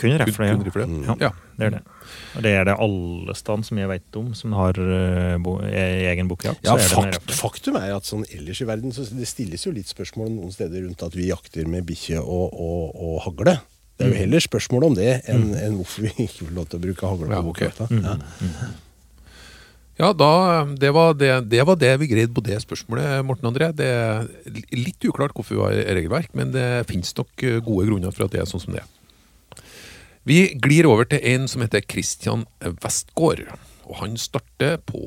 Kun 0.00 0.14
rifle, 0.20 0.46
ja. 0.48 0.54
kun 0.56 0.64
rifle? 0.68 0.86
Mm. 0.90 1.04
Ja. 1.08 1.16
Ja. 1.26 1.30
Det 1.56 1.66
er 1.66 1.70
det. 1.76 1.80
Og 2.36 2.42
det 2.44 2.52
er 2.52 2.64
det 2.68 2.74
alle 2.84 3.34
stand 3.38 3.64
som 3.66 3.78
jeg 3.80 3.88
vet 3.88 4.18
om, 4.20 4.32
som 4.36 4.52
har 4.58 4.76
eh, 4.78 5.36
bo, 5.42 5.56
e- 5.64 6.08
egen 6.12 6.28
bukkejakt. 6.30 6.60
Ja, 6.66 6.76
så 6.78 7.02
er 7.06 7.16
fakt. 7.16 7.32
Faktum 7.38 7.78
er 7.80 7.94
at 7.96 8.04
sånn 8.08 8.26
ellers 8.28 8.60
i 8.60 8.68
verden 8.68 8.92
så 8.92 9.06
det 9.08 9.28
stilles 9.30 9.64
jo 9.66 9.72
litt 9.74 9.88
spørsmål 9.90 10.28
noen 10.34 10.52
steder 10.54 10.84
rundt 10.84 11.02
at 11.06 11.16
vi 11.16 11.30
jakter 11.30 11.66
med 11.70 11.86
bikkje 11.88 12.20
og, 12.20 12.52
og, 12.52 12.92
og 12.94 13.20
hagle. 13.28 13.56
Det 13.96 14.04
er 14.04 14.10
jo 14.10 14.14
Mm. 14.16 14.20
heller 14.26 14.42
spørsmål 14.44 14.84
om 14.90 14.94
det 14.98 15.12
enn 15.32 15.54
enn 15.56 15.78
hvorfor 15.80 16.04
vi 16.04 16.10
ikke 16.26 16.44
får 16.44 16.50
lov 16.58 16.66
til 16.68 16.76
å 16.76 16.82
bruke 16.84 17.08
hagle 17.08 17.38
på. 17.46 17.86
Mm. 17.88 18.02
Ja. 18.04 18.16
Ja, 19.96 20.10
da, 20.12 20.66
det, 20.76 20.90
var 20.92 21.14
det, 21.16 21.30
det 21.48 21.62
var 21.64 21.78
det 21.80 21.94
vi 22.02 22.10
greide 22.10 22.34
på 22.36 22.42
det 22.44 22.58
spørsmålet, 22.60 23.22
Morten 23.24 23.48
André. 23.48 23.70
Det 23.72 23.86
er 23.88 24.26
litt 24.76 25.00
uklart 25.08 25.32
hvorfor 25.32 25.56
vi 25.56 25.62
har 25.62 25.78
regelverk, 25.96 26.34
men 26.36 26.50
det 26.52 26.66
finnes 26.90 27.14
nok 27.16 27.44
eh, 27.48 27.62
gode 27.64 27.86
grunner 27.88 28.12
for 28.12 28.26
at 28.26 28.34
det 28.36 28.42
er 28.42 28.50
sånn 28.50 28.60
som 28.60 28.76
det 28.76 28.82
er. 28.82 28.90
Vi 30.26 30.56
glir 30.58 30.88
over 30.90 31.06
til 31.06 31.20
en 31.22 31.44
som 31.46 31.62
heter 31.62 31.84
Christian 31.86 32.40
Westgård. 32.82 33.44
Og 33.86 34.00
han 34.00 34.16
starter 34.18 34.80
på 34.82 34.98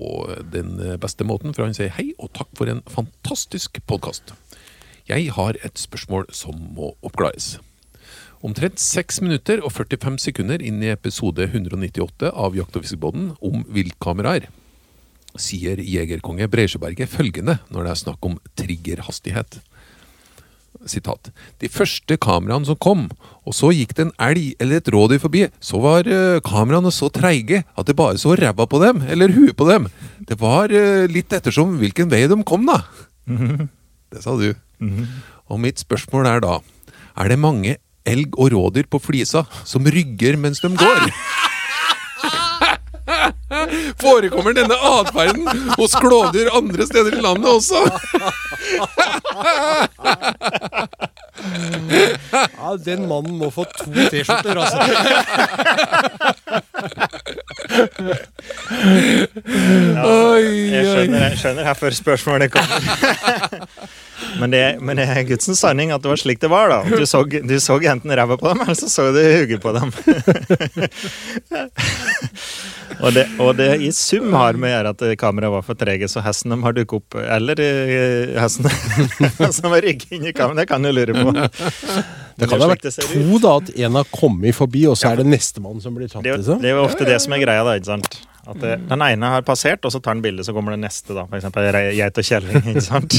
den 0.53 0.77
beste 1.03 1.25
måten, 1.27 1.51
for 1.51 1.67
han 1.67 1.75
sier 1.75 1.91
hei 1.97 2.13
og 2.15 2.31
takk 2.37 2.47
for 2.55 2.71
en 2.71 2.79
fantastisk 2.87 3.81
podkast. 3.83 4.31
Jeg 5.09 5.33
har 5.35 5.59
et 5.59 5.75
spørsmål 5.75 6.29
som 6.31 6.55
må 6.77 6.93
oppklares. 7.03 7.57
Omtrent 8.39 8.79
6 8.79 9.19
minutter 9.25 9.59
og 9.59 9.73
45 9.75 10.21
sekunder 10.29 10.63
inn 10.63 10.79
i 10.79 10.93
episode 10.93 11.49
198 11.49 12.31
av 12.31 12.55
Jakt- 12.55 12.79
og 12.79 12.87
fiskebåten 12.87 13.33
om 13.43 13.67
viltkameraer 13.67 14.47
sier 15.37 15.81
jegerkonge 15.83 16.47
Breisjøberget 16.49 17.11
følgende 17.11 17.59
når 17.69 17.85
det 17.85 17.91
er 17.91 17.99
snakk 18.05 18.25
om 18.25 18.39
triggerhastighet. 18.57 19.59
Sitat. 20.87 21.31
De 21.59 21.67
første 21.67 22.15
kameraene 22.21 22.67
som 22.69 22.77
kom, 22.79 23.07
og 23.43 23.55
så 23.55 23.71
gikk 23.75 23.91
det 23.97 24.05
en 24.05 24.13
elg 24.29 24.53
eller 24.61 24.79
et 24.79 24.91
rådyr 24.93 25.19
forbi, 25.19 25.41
så 25.59 25.81
var 25.83 26.07
eh, 26.07 26.39
kameraene 26.45 26.91
så 26.93 27.09
treige 27.11 27.63
at 27.75 27.89
det 27.89 27.97
bare 27.99 28.19
så 28.21 28.35
ræva 28.39 28.67
på 28.69 28.79
dem, 28.83 29.03
eller 29.09 29.33
huet 29.35 29.57
på 29.59 29.67
dem. 29.67 29.89
Det 30.29 30.39
var 30.39 30.71
eh, 30.71 31.09
litt 31.11 31.33
ettersom 31.35 31.75
hvilken 31.81 32.11
vei 32.11 32.23
de 32.31 32.39
kom, 32.47 32.69
da. 32.69 32.83
Det 34.09 34.23
sa 34.23 34.37
du. 34.39 34.53
Og 35.49 35.59
mitt 35.61 35.81
spørsmål 35.81 36.29
er 36.29 36.39
da, 36.45 36.59
er 37.19 37.33
det 37.33 37.39
mange 37.41 37.75
elg 38.07 38.33
og 38.39 38.53
rådyr 38.55 38.87
på 38.89 39.01
flisa 39.03 39.43
som 39.67 39.85
rygger 39.85 40.39
mens 40.39 40.63
de 40.63 40.71
går? 40.79 41.09
Forekommer 43.99 44.53
denne 44.55 44.75
atferden 44.75 45.47
hos 45.75 45.95
klovdyr 45.99 46.51
andre 46.55 46.85
steder 46.87 47.17
i 47.17 47.21
landet 47.23 47.49
også? 47.49 47.81
Ja, 51.89 52.73
den 52.85 53.07
mannen 53.09 53.37
må 53.39 53.49
få 53.53 53.65
to 53.71 53.89
T-skjorter, 54.11 54.59
altså. 54.59 54.79
Ja, 59.49 60.37
Jeg 60.39 60.85
skjønner, 60.85 61.23
jeg 61.29 61.37
skjønner 61.41 61.67
her 61.67 61.77
før 61.77 61.95
spørsmålene 61.95 62.49
kommer. 62.53 62.79
men, 64.41 64.53
det, 64.53 64.63
men 64.83 64.99
det 64.99 65.07
er 65.09 65.23
Gudsens 65.27 65.61
sanning 65.63 65.93
at 65.95 66.03
det 66.03 66.11
var 66.11 66.21
slik 66.21 66.41
det 66.43 66.51
var. 66.51 66.71
da. 66.71 66.79
Du 66.99 67.05
så, 67.09 67.23
du 67.25 67.55
så 67.63 67.79
enten 67.91 68.13
ræva 68.15 68.37
på 68.39 68.51
dem, 68.53 68.63
eller 68.65 68.77
så 68.79 68.89
så 68.91 69.09
du 69.15 69.21
hugget 69.23 69.61
på 69.63 69.73
dem. 69.75 69.93
Og, 72.99 73.13
det, 73.15 73.23
og 73.39 73.53
det 73.57 73.69
i 73.85 73.89
sum 73.95 74.33
har 74.35 74.57
med 74.59 74.69
å 74.69 74.73
gjøre 74.75 74.93
at 74.95 75.03
kameraet 75.21 75.53
var 75.57 75.65
for 75.67 75.79
trege, 75.79 76.07
så 76.11 76.23
hesten 76.25 76.51
de 76.53 76.57
har 76.65 76.75
dukket 76.75 76.97
opp 76.99 77.19
Eller 77.23 77.61
eh, 77.63 78.33
hesten 78.39 78.67
som 79.59 79.71
har 79.75 79.81
rygget 79.85 80.11
inn 80.17 80.27
i 80.29 80.33
kameraet, 80.35 80.63
det 80.63 80.67
kan 80.71 80.83
du 80.83 80.91
lure 80.91 81.15
på. 81.15 81.33
Det 82.39 82.47
kan 82.47 82.61
ha 82.63 82.69
vært 82.71 82.85
to, 82.87 83.39
da, 83.43 83.53
at 83.59 83.71
en 83.75 83.97
har 83.99 84.07
kommet 84.15 84.55
forbi, 84.55 84.85
og 84.87 84.95
så 84.99 85.11
er 85.13 85.21
det 85.23 85.27
nestemann 85.27 85.81
som 85.83 85.95
blir 85.97 86.07
tatt. 86.11 86.23
Det, 86.23 86.31
er 86.31 86.37
jo- 86.37 86.41
Liksom. 86.43 86.61
det 86.63 86.69
er 86.71 86.77
jo 86.77 86.83
ofte 86.87 87.07
det 87.07 87.17
som 87.23 87.35
er 87.35 87.41
greia, 87.43 87.63
da. 87.67 87.73
ikke 87.79 87.91
sant? 87.91 88.19
At 88.49 88.57
det, 88.63 88.77
den 88.89 89.01
ene 89.05 89.29
har 89.29 89.43
passert, 89.45 89.83
og 89.85 89.91
så 89.93 89.99
tar 90.01 90.15
han 90.15 90.21
bildet, 90.23 90.47
så 90.47 90.53
kommer 90.55 90.73
det 90.73 90.79
neste, 90.81 91.13
da. 91.13 91.25
Re- 91.29 91.91
geit 91.93 92.17
og 92.17 92.25
kjelling, 92.25 92.63
ikke 92.71 92.81
sant? 92.81 93.17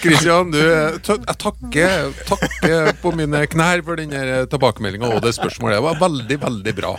Kristian, 0.00 0.50
du, 0.54 0.60
jeg 0.60 1.00
takker, 1.42 2.14
takker 2.30 2.92
på 3.02 3.12
mine 3.18 3.42
knær 3.52 3.82
for 3.84 4.00
den 4.00 4.14
tilbakemeldinga 4.50 5.10
og 5.16 5.20
det 5.26 5.34
spørsmålet. 5.36 5.76
Det 5.80 5.84
var 5.90 6.00
veldig, 6.00 6.38
veldig 6.46 6.74
bra. 6.78 6.94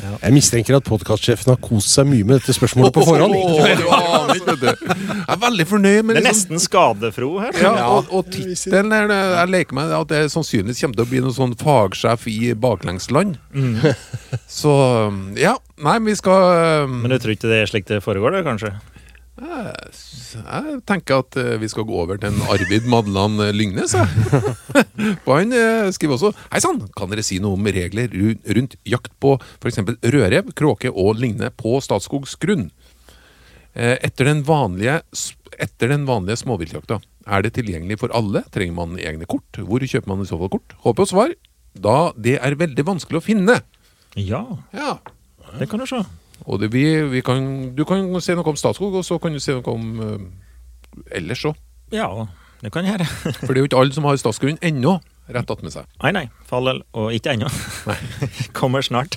Jeg 0.00 0.32
mistenker 0.34 0.76
at 0.78 0.84
podkastsjefen 0.86 1.52
har 1.52 1.58
kost 1.62 1.92
seg 1.94 2.06
mye 2.08 2.24
med 2.26 2.40
dette 2.40 2.54
spørsmålet 2.56 2.94
på 2.96 3.04
forhånd. 3.06 3.34
Oh. 3.36 3.66
Jeg 3.66 5.36
er 5.36 5.40
veldig 5.42 5.66
fornøyd 5.68 6.02
med 6.04 6.16
Det 6.16 6.22
er 6.22 6.28
liksom- 6.28 6.52
nesten 6.54 6.62
skadefro 6.62 7.30
her. 7.40 7.52
Ja, 7.62 7.72
og, 7.88 8.06
og 8.10 8.30
tittelen 8.32 8.92
er 8.92 9.08
det- 9.08 9.20
Jeg 9.38 9.48
leker 9.48 9.74
meg 9.74 9.90
at 9.92 10.08
det 10.08 10.22
sannsynligvis 10.32 10.80
kommer 10.80 10.96
til 10.96 11.04
å 11.04 11.10
bli 11.10 11.20
noen 11.20 11.36
sånn 11.36 11.54
fagsjef 11.56 12.26
i 12.26 12.54
baklengsland. 12.54 13.38
Så 14.48 14.72
ja. 15.36 15.56
Nei, 15.82 15.98
vi 15.98 16.14
skal 16.14 16.86
Men 16.88 17.10
du 17.10 17.18
tror 17.18 17.34
ikke 17.36 17.48
det 17.50 17.62
er 17.62 17.66
slik 17.70 17.86
det 17.86 18.02
foregår, 18.04 18.32
det, 18.38 18.44
kanskje? 18.46 18.74
Jeg 19.42 20.76
tenker 20.88 21.22
at 21.22 21.36
eh, 21.40 21.56
vi 21.60 21.68
skal 21.70 21.86
gå 21.88 21.96
over 22.04 22.18
til 22.20 22.30
en 22.30 22.44
Arvid 22.52 22.86
Madland 22.90 23.42
eh, 23.42 23.50
Lyngnes. 23.56 23.94
For 25.24 25.40
han 25.40 25.52
eh, 25.56 25.88
skriver 25.94 26.14
også 26.16 26.30
Hei 26.52 26.60
sann, 26.62 26.78
kan 26.96 27.10
dere 27.12 27.24
si 27.26 27.40
noe 27.42 27.58
om 27.58 27.66
regler 27.74 28.12
rundt 28.12 28.76
jakt 28.88 29.12
på 29.22 29.34
f.eks. 29.60 29.80
rødrev, 30.02 30.52
kråke 30.58 30.92
og 30.92 31.18
lignende 31.20 31.50
på 31.58 31.76
Statskogs 31.84 32.36
grunn? 32.42 32.68
Eh, 33.74 33.96
Etter 34.04 34.30
den 34.30 34.44
vanlige, 34.46 35.00
etter 35.58 35.92
den 35.94 36.06
vanlige 36.08 36.38
småviltjakta, 36.44 37.00
er 37.26 37.44
det 37.44 37.54
tilgjengelig 37.58 38.00
for 38.02 38.14
alle? 38.16 38.44
Trenger 38.54 38.78
man 38.78 38.98
egne 39.00 39.28
kort? 39.30 39.58
Hvor 39.58 39.82
kjøper 39.82 40.12
man 40.14 40.24
i 40.24 40.28
så 40.30 40.38
fall 40.40 40.52
kort? 40.54 40.76
Håper 40.86 41.02
på 41.04 41.10
svar, 41.12 41.34
da 41.72 41.98
det 42.20 42.38
er 42.38 42.58
veldig 42.60 42.84
vanskelig 42.94 43.20
å 43.22 43.26
finne. 43.26 43.60
Ja, 44.18 44.44
Ja, 44.76 44.98
det 45.58 45.66
kan 45.68 45.80
du 45.82 45.86
se. 45.88 46.00
Og 46.46 46.62
det, 46.62 46.72
vi, 46.74 46.84
vi 47.12 47.22
kan, 47.24 47.72
Du 47.76 47.84
kan 47.88 48.06
si 48.20 48.34
noe 48.34 48.52
om 48.52 48.58
Statskog, 48.58 48.94
og 48.98 49.06
så 49.06 49.18
kan 49.22 49.34
du 49.34 49.40
si 49.42 49.54
noe 49.54 49.74
om 49.74 50.02
uh, 50.02 51.06
ellers 51.14 51.44
òg. 51.48 51.58
Ja, 51.92 52.08
det 52.62 52.72
kan 52.74 52.86
jeg 52.86 52.96
gjøre. 52.96 53.08
For 53.44 53.52
det 53.52 53.60
er 53.60 53.64
jo 53.64 53.70
ikke 53.70 53.82
alle 53.82 53.96
som 53.96 54.06
har 54.08 54.20
statsgrunn 54.20 54.60
ennå 54.64 54.98
rett 55.32 55.50
attmed 55.52 55.72
seg. 55.72 55.86
Nei, 56.02 56.10
nei, 56.14 56.24
for 56.48 56.58
all 56.58 56.68
del. 56.68 56.80
Og 56.98 57.14
ikke 57.14 57.34
ennå. 57.36 57.48
Kommer 58.58 58.84
snart. 58.84 59.16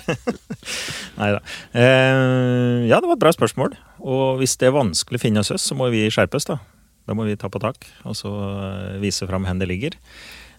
nei 1.20 1.32
da. 1.34 1.40
Eh, 1.74 2.86
ja, 2.88 3.00
det 3.00 3.10
var 3.10 3.16
et 3.16 3.24
bra 3.24 3.32
spørsmål. 3.34 3.76
Og 4.06 4.40
hvis 4.40 4.56
det 4.60 4.70
er 4.70 4.76
vanskelig 4.76 5.20
å 5.20 5.24
finne 5.24 5.42
oss, 5.42 5.52
så 5.62 5.78
må 5.78 5.90
vi 5.94 6.06
skjerpes, 6.12 6.48
da. 6.48 6.60
Da 7.06 7.14
må 7.14 7.26
vi 7.26 7.36
ta 7.38 7.50
på 7.52 7.62
tak 7.62 7.84
og 8.02 8.16
så 8.18 8.30
eh, 8.32 8.96
vise 9.02 9.28
fram 9.28 9.46
hvor 9.46 9.58
det 9.60 9.68
ligger. 9.70 9.98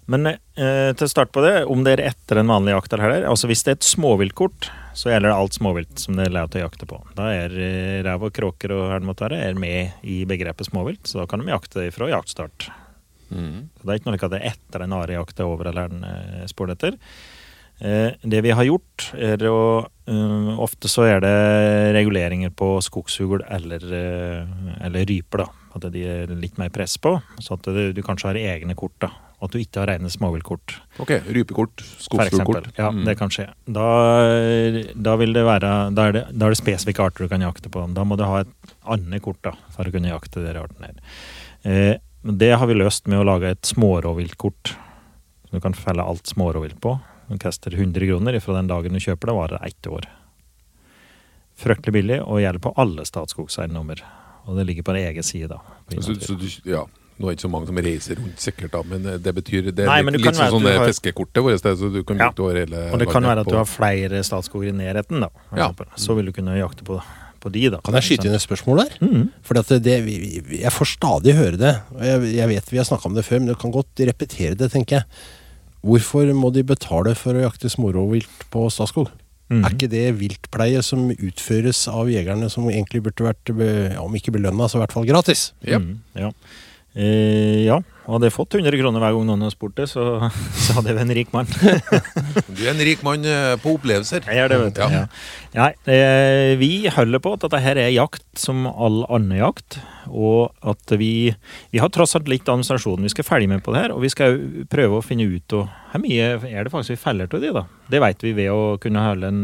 Men 0.07 0.29
eh, 0.31 0.91
til 0.95 1.03
å 1.03 1.11
starte 1.11 1.35
på 1.35 1.43
det, 1.43 1.65
om 1.67 1.83
det 1.83 1.97
er 1.97 2.05
etter 2.13 2.39
en 2.39 2.51
vanlig 2.51 2.73
jakt 2.73 2.93
eller 2.95 3.11
her, 3.11 3.25
altså 3.27 3.49
hvis 3.49 3.65
det 3.67 3.73
er 3.73 3.79
et 3.79 3.87
småviltkort, 3.89 4.69
så 4.97 5.11
gjelder 5.11 5.29
det 5.29 5.37
alt 5.37 5.57
småvilt 5.57 6.01
som 6.01 6.15
det 6.17 6.29
er 6.29 6.35
lov 6.37 6.51
til 6.53 6.61
å 6.61 6.67
jakte 6.67 6.87
på. 6.89 6.99
Da 7.17 7.29
er 7.35 7.55
eh, 7.59 7.97
rev 8.07 8.27
og 8.29 8.35
kråker 8.35 8.73
og 8.75 8.85
hva 8.87 9.01
det 9.01 9.09
måtte 9.09 9.27
være, 9.27 9.41
er 9.49 9.59
med 9.59 10.07
i 10.07 10.21
begrepet 10.29 10.71
småvilt, 10.71 11.03
så 11.09 11.21
da 11.21 11.27
kan 11.29 11.43
de 11.43 11.51
jakte 11.51 11.89
fra 11.95 12.11
jaktstart. 12.13 12.69
Så 13.75 13.83
Det 13.83 13.91
er 13.91 13.99
ikke 13.99 14.07
noe 14.07 14.21
at 14.23 14.31
det 14.31 14.39
er 14.39 14.53
etter 14.53 14.85
en 14.85 14.95
arejakt 14.95 15.41
er 15.43 15.49
over 15.49 15.67
eller 15.73 15.91
en 15.91 16.07
eh, 16.07 16.47
spor 16.47 16.71
etter. 16.71 16.95
Eh, 17.79 18.15
det 18.23 18.41
vi 18.41 18.55
har 18.55 18.65
gjort, 18.65 19.09
er 19.13 19.43
å 19.51 19.59
eh, 19.85 20.49
Ofte 20.57 20.89
så 20.89 21.03
er 21.05 21.21
det 21.21 21.35
reguleringer 21.99 22.49
på 22.57 22.77
skogsfugl 22.81 23.43
eller, 23.43 23.83
eh, 23.93 24.57
eller 24.87 25.05
ryper, 25.05 25.43
da. 25.43 25.51
At 25.77 25.91
de 25.93 26.01
er 26.09 26.33
litt 26.33 26.57
mer 26.57 26.71
press 26.73 26.95
på. 26.97 27.17
Så 27.43 27.59
at 27.59 27.67
du, 27.67 27.91
du 27.93 28.01
kanskje 28.01 28.31
har 28.31 28.39
egne 28.55 28.73
kort, 28.79 28.95
da. 29.03 29.11
Og 29.38 29.46
at 29.50 29.53
du 29.53 29.60
ikke 29.62 29.84
har 29.84 29.89
rene 29.91 30.10
småviltkort. 30.10 30.74
Ok, 31.03 31.12
Rypekort, 31.29 31.84
skogsfuglkort. 32.01 32.72
Ja, 32.79 32.89
Mm. 32.89 33.03
det 33.06 33.13
kan 33.20 33.29
skje. 33.29 33.46
Da, 33.70 33.84
da 34.98 35.15
vil 35.15 35.34
det 35.34 35.44
være 35.46 35.94
Da 35.94 36.08
er 36.08 36.12
det, 36.15 36.24
da 36.34 36.48
er 36.48 36.56
det 36.56 36.58
spesifikke 36.58 37.03
arter 37.06 37.25
du 37.25 37.29
kan 37.29 37.41
jakte 37.46 37.70
på. 37.70 37.84
Da 37.94 38.03
må 38.03 38.17
du 38.17 38.24
ha 38.25 38.39
et 38.41 38.74
annet 38.89 39.22
kort 39.22 39.38
da, 39.46 39.51
for 39.75 39.86
å 39.86 39.91
kunne 39.94 40.10
jakte 40.10 40.41
de 40.41 40.56
artene 40.58 40.89
her. 40.89 40.98
Eh, 41.63 41.98
det 42.25 42.50
har 42.58 42.65
vi 42.67 42.74
løst 42.74 43.06
med 43.08 43.20
å 43.22 43.25
lage 43.29 43.51
et 43.53 43.62
smårovviltkort. 43.62 44.74
Du 45.51 45.60
kan 45.62 45.74
felle 45.77 46.01
alt 46.03 46.25
smårovvilt 46.25 46.82
på. 46.82 46.98
Du 47.29 47.38
kaster 47.38 47.72
100 47.77 48.08
kroner 48.08 48.39
fra 48.41 48.56
den 48.58 48.67
dagen 48.67 48.94
du 48.94 49.00
kjøper 49.00 49.27
det, 49.29 49.36
varer 49.38 49.65
ett 49.67 49.88
år. 49.88 50.08
Fryktelig 51.58 51.94
billig 51.94 52.20
og 52.24 52.41
gjelder 52.41 52.62
på 52.63 52.74
alle 52.77 53.06
Statskogseiendommer. 53.08 54.01
Og 54.48 54.58
det 54.58 54.65
ligger 54.70 54.84
på 54.88 54.94
en 54.96 55.00
egen 55.10 55.24
side, 55.25 55.50
da. 55.51 55.60
Så, 56.01 56.13
så 56.22 56.36
du, 56.39 56.46
ja. 56.70 56.86
Nå 57.17 57.25
er 57.25 57.33
det 57.33 57.38
ikke 57.39 57.45
så 57.47 57.50
mange 57.50 57.65
som 57.67 57.77
reiser 57.81 58.15
rundt 58.21 58.38
sikkert, 58.43 58.71
da, 58.75 58.81
men 58.86 59.05
eh, 59.09 59.17
det 59.17 59.33
betyr 59.33 59.71
Det 59.71 59.86
er 59.86 59.88
Nei, 59.89 60.01
litt, 60.05 60.21
litt 60.21 60.36
sånn 60.38 60.51
som 60.53 60.63
det 60.63 60.74
du 60.75 60.79
har- 60.79 60.88
fiskekortet 60.91 61.41
vårt, 61.43 61.62
så 61.65 61.91
du 61.93 62.03
kan 62.03 62.17
Ja. 62.19 62.29
det 62.29 62.39
over 62.39 62.53
hele 62.62 62.91
Og 62.93 63.00
det 63.00 63.09
kan 63.09 63.24
være 63.24 63.39
at 63.39 63.45
på- 63.47 63.51
du 63.51 63.57
har 63.57 63.65
flere 63.65 64.24
statsskoger 64.24 64.69
i 64.69 64.77
nærheten, 64.77 65.19
da. 65.21 65.29
Ja. 65.55 65.71
Så 65.95 66.15
vil 66.15 66.25
du 66.25 66.31
kunne 66.31 66.53
jakte 66.57 66.83
på, 66.86 67.01
på 67.41 67.51
de, 67.51 67.69
da. 67.69 67.77
Kan 67.81 67.93
jeg 67.95 68.03
skyte 68.03 68.25
inn 68.29 68.36
et 68.36 68.41
spørsmål 68.45 68.77
der? 68.86 68.97
Mm. 69.01 69.29
For 69.41 69.53
jeg 69.55 70.71
får 70.71 70.88
stadig 70.97 71.33
høre 71.36 71.57
det. 71.57 71.81
og 71.95 72.01
Jeg, 72.03 72.36
jeg 72.36 72.47
vet 72.50 72.69
vi 72.71 72.77
har 72.77 72.86
snakka 72.86 73.05
om 73.05 73.13
det 73.15 73.25
før, 73.25 73.39
men 73.39 73.47
du 73.47 73.55
kan 73.55 73.71
godt 73.71 73.95
repetere 73.97 74.55
det, 74.55 74.71
tenker 74.71 75.01
jeg. 75.01 75.03
Hvorfor 75.86 76.25
må 76.33 76.51
de 76.51 76.63
betale 76.63 77.15
for 77.15 77.33
å 77.33 77.41
jakte 77.50 77.69
smårovvilt 77.69 78.50
på 78.51 78.69
Statskog? 78.74 79.09
Mm. 79.50 79.63
Er 79.63 79.69
ikke 79.71 79.88
det 79.89 80.19
viltpleie 80.19 80.81
som 80.83 81.05
utføres 81.09 81.88
av 81.88 82.09
jegerne, 82.12 82.50
som 82.51 82.65
egentlig 82.67 83.01
burde 83.05 83.24
vært, 83.24 83.97
om 83.97 84.13
ikke 84.17 84.33
belønna, 84.36 84.67
så 84.67 84.75
i 84.75 84.81
hvert 84.86 84.91
fall 84.91 85.05
gratis? 85.07 85.53
Ja. 85.63 85.79
Mm, 85.79 86.00
ja. 86.15 86.31
Eh, 86.98 87.68
ja. 87.68 87.77
Hadde 88.08 88.30
jeg 88.30 88.34
fått 88.38 88.56
100 88.56 88.80
kroner 88.80 89.04
hver 89.04 89.13
gang 89.18 89.25
noen 89.27 89.44
har 89.44 89.51
spurt 89.51 89.75
det, 89.77 89.86
så, 89.92 90.04
så 90.63 90.77
hadde 90.77 90.89
jeg 90.89 90.98
vært 90.98 91.06
en 91.06 91.18
rik 91.18 91.34
mann. 91.36 91.50
Du 92.58 92.63
er 92.63 92.72
en 92.72 92.82
rik 92.82 93.04
mann 93.06 93.27
eh, 93.27 93.54
på 93.62 93.75
opplevelser. 93.77 94.24
Jeg 94.25 94.42
er 94.42 94.50
det, 94.50 94.58
vet 94.63 94.80
du. 94.80 94.82
Ja. 94.82 95.04
Ja. 95.04 95.04
Nei, 95.58 95.70
eh, 95.94 96.56
vi 96.58 96.72
holder 96.94 97.22
på 97.22 97.36
at 97.36 97.44
dette 97.46 97.62
her 97.62 97.77
er 97.82 97.94
jakt 97.94 98.25
som 98.39 98.66
all 98.72 99.04
annen 99.13 99.38
jakt. 99.38 99.77
Og 100.08 100.56
at 100.63 100.94
vi 100.96 101.36
Vi 101.74 101.82
har 101.84 101.92
tross 101.92 102.16
alt 102.16 102.30
litt 102.32 102.48
administrasjon 102.48 103.04
vi 103.04 103.12
skal 103.12 103.27
følge 103.27 103.50
med 103.51 103.62
på 103.66 103.75
det 103.75 103.84
her. 103.84 103.94
Og 103.94 104.01
vi 104.06 104.12
skal 104.13 104.39
prøve 104.72 104.98
å 104.98 105.06
finne 105.06 105.27
ut 105.27 105.58
og, 105.60 105.68
hvor 105.92 106.04
mye 106.04 106.32
er 106.48 106.63
det 106.63 106.72
faktisk 106.72 106.96
vi 106.96 107.01
feller 107.04 107.30
til 107.30 107.44
de, 107.44 107.51
da. 107.60 107.66
Det 107.92 108.01
vet 108.01 108.24
vi 108.24 108.34
ved 108.38 108.50
å 108.54 108.77
kunne 108.82 109.04
en, 109.27 109.44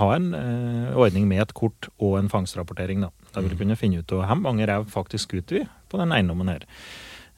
ha 0.00 0.08
en 0.16 0.32
eh, 0.38 0.96
ordning 0.96 1.28
med 1.28 1.44
et 1.44 1.54
kort 1.54 1.92
og 2.00 2.18
en 2.18 2.32
fangstrapportering. 2.32 3.04
Da 3.04 3.12
Da 3.32 3.40
vil 3.44 3.54
vi 3.54 3.62
kunne 3.62 3.78
finne 3.80 4.00
ut 4.00 4.12
av 4.12 4.26
hvor 4.26 4.42
mange 4.48 4.66
rev 4.68 4.88
faktisk 4.92 5.30
skuter 5.30 5.60
vi 5.60 5.66
på 5.92 6.00
den 6.00 6.14
eiendommen 6.16 6.50
her. 6.52 6.66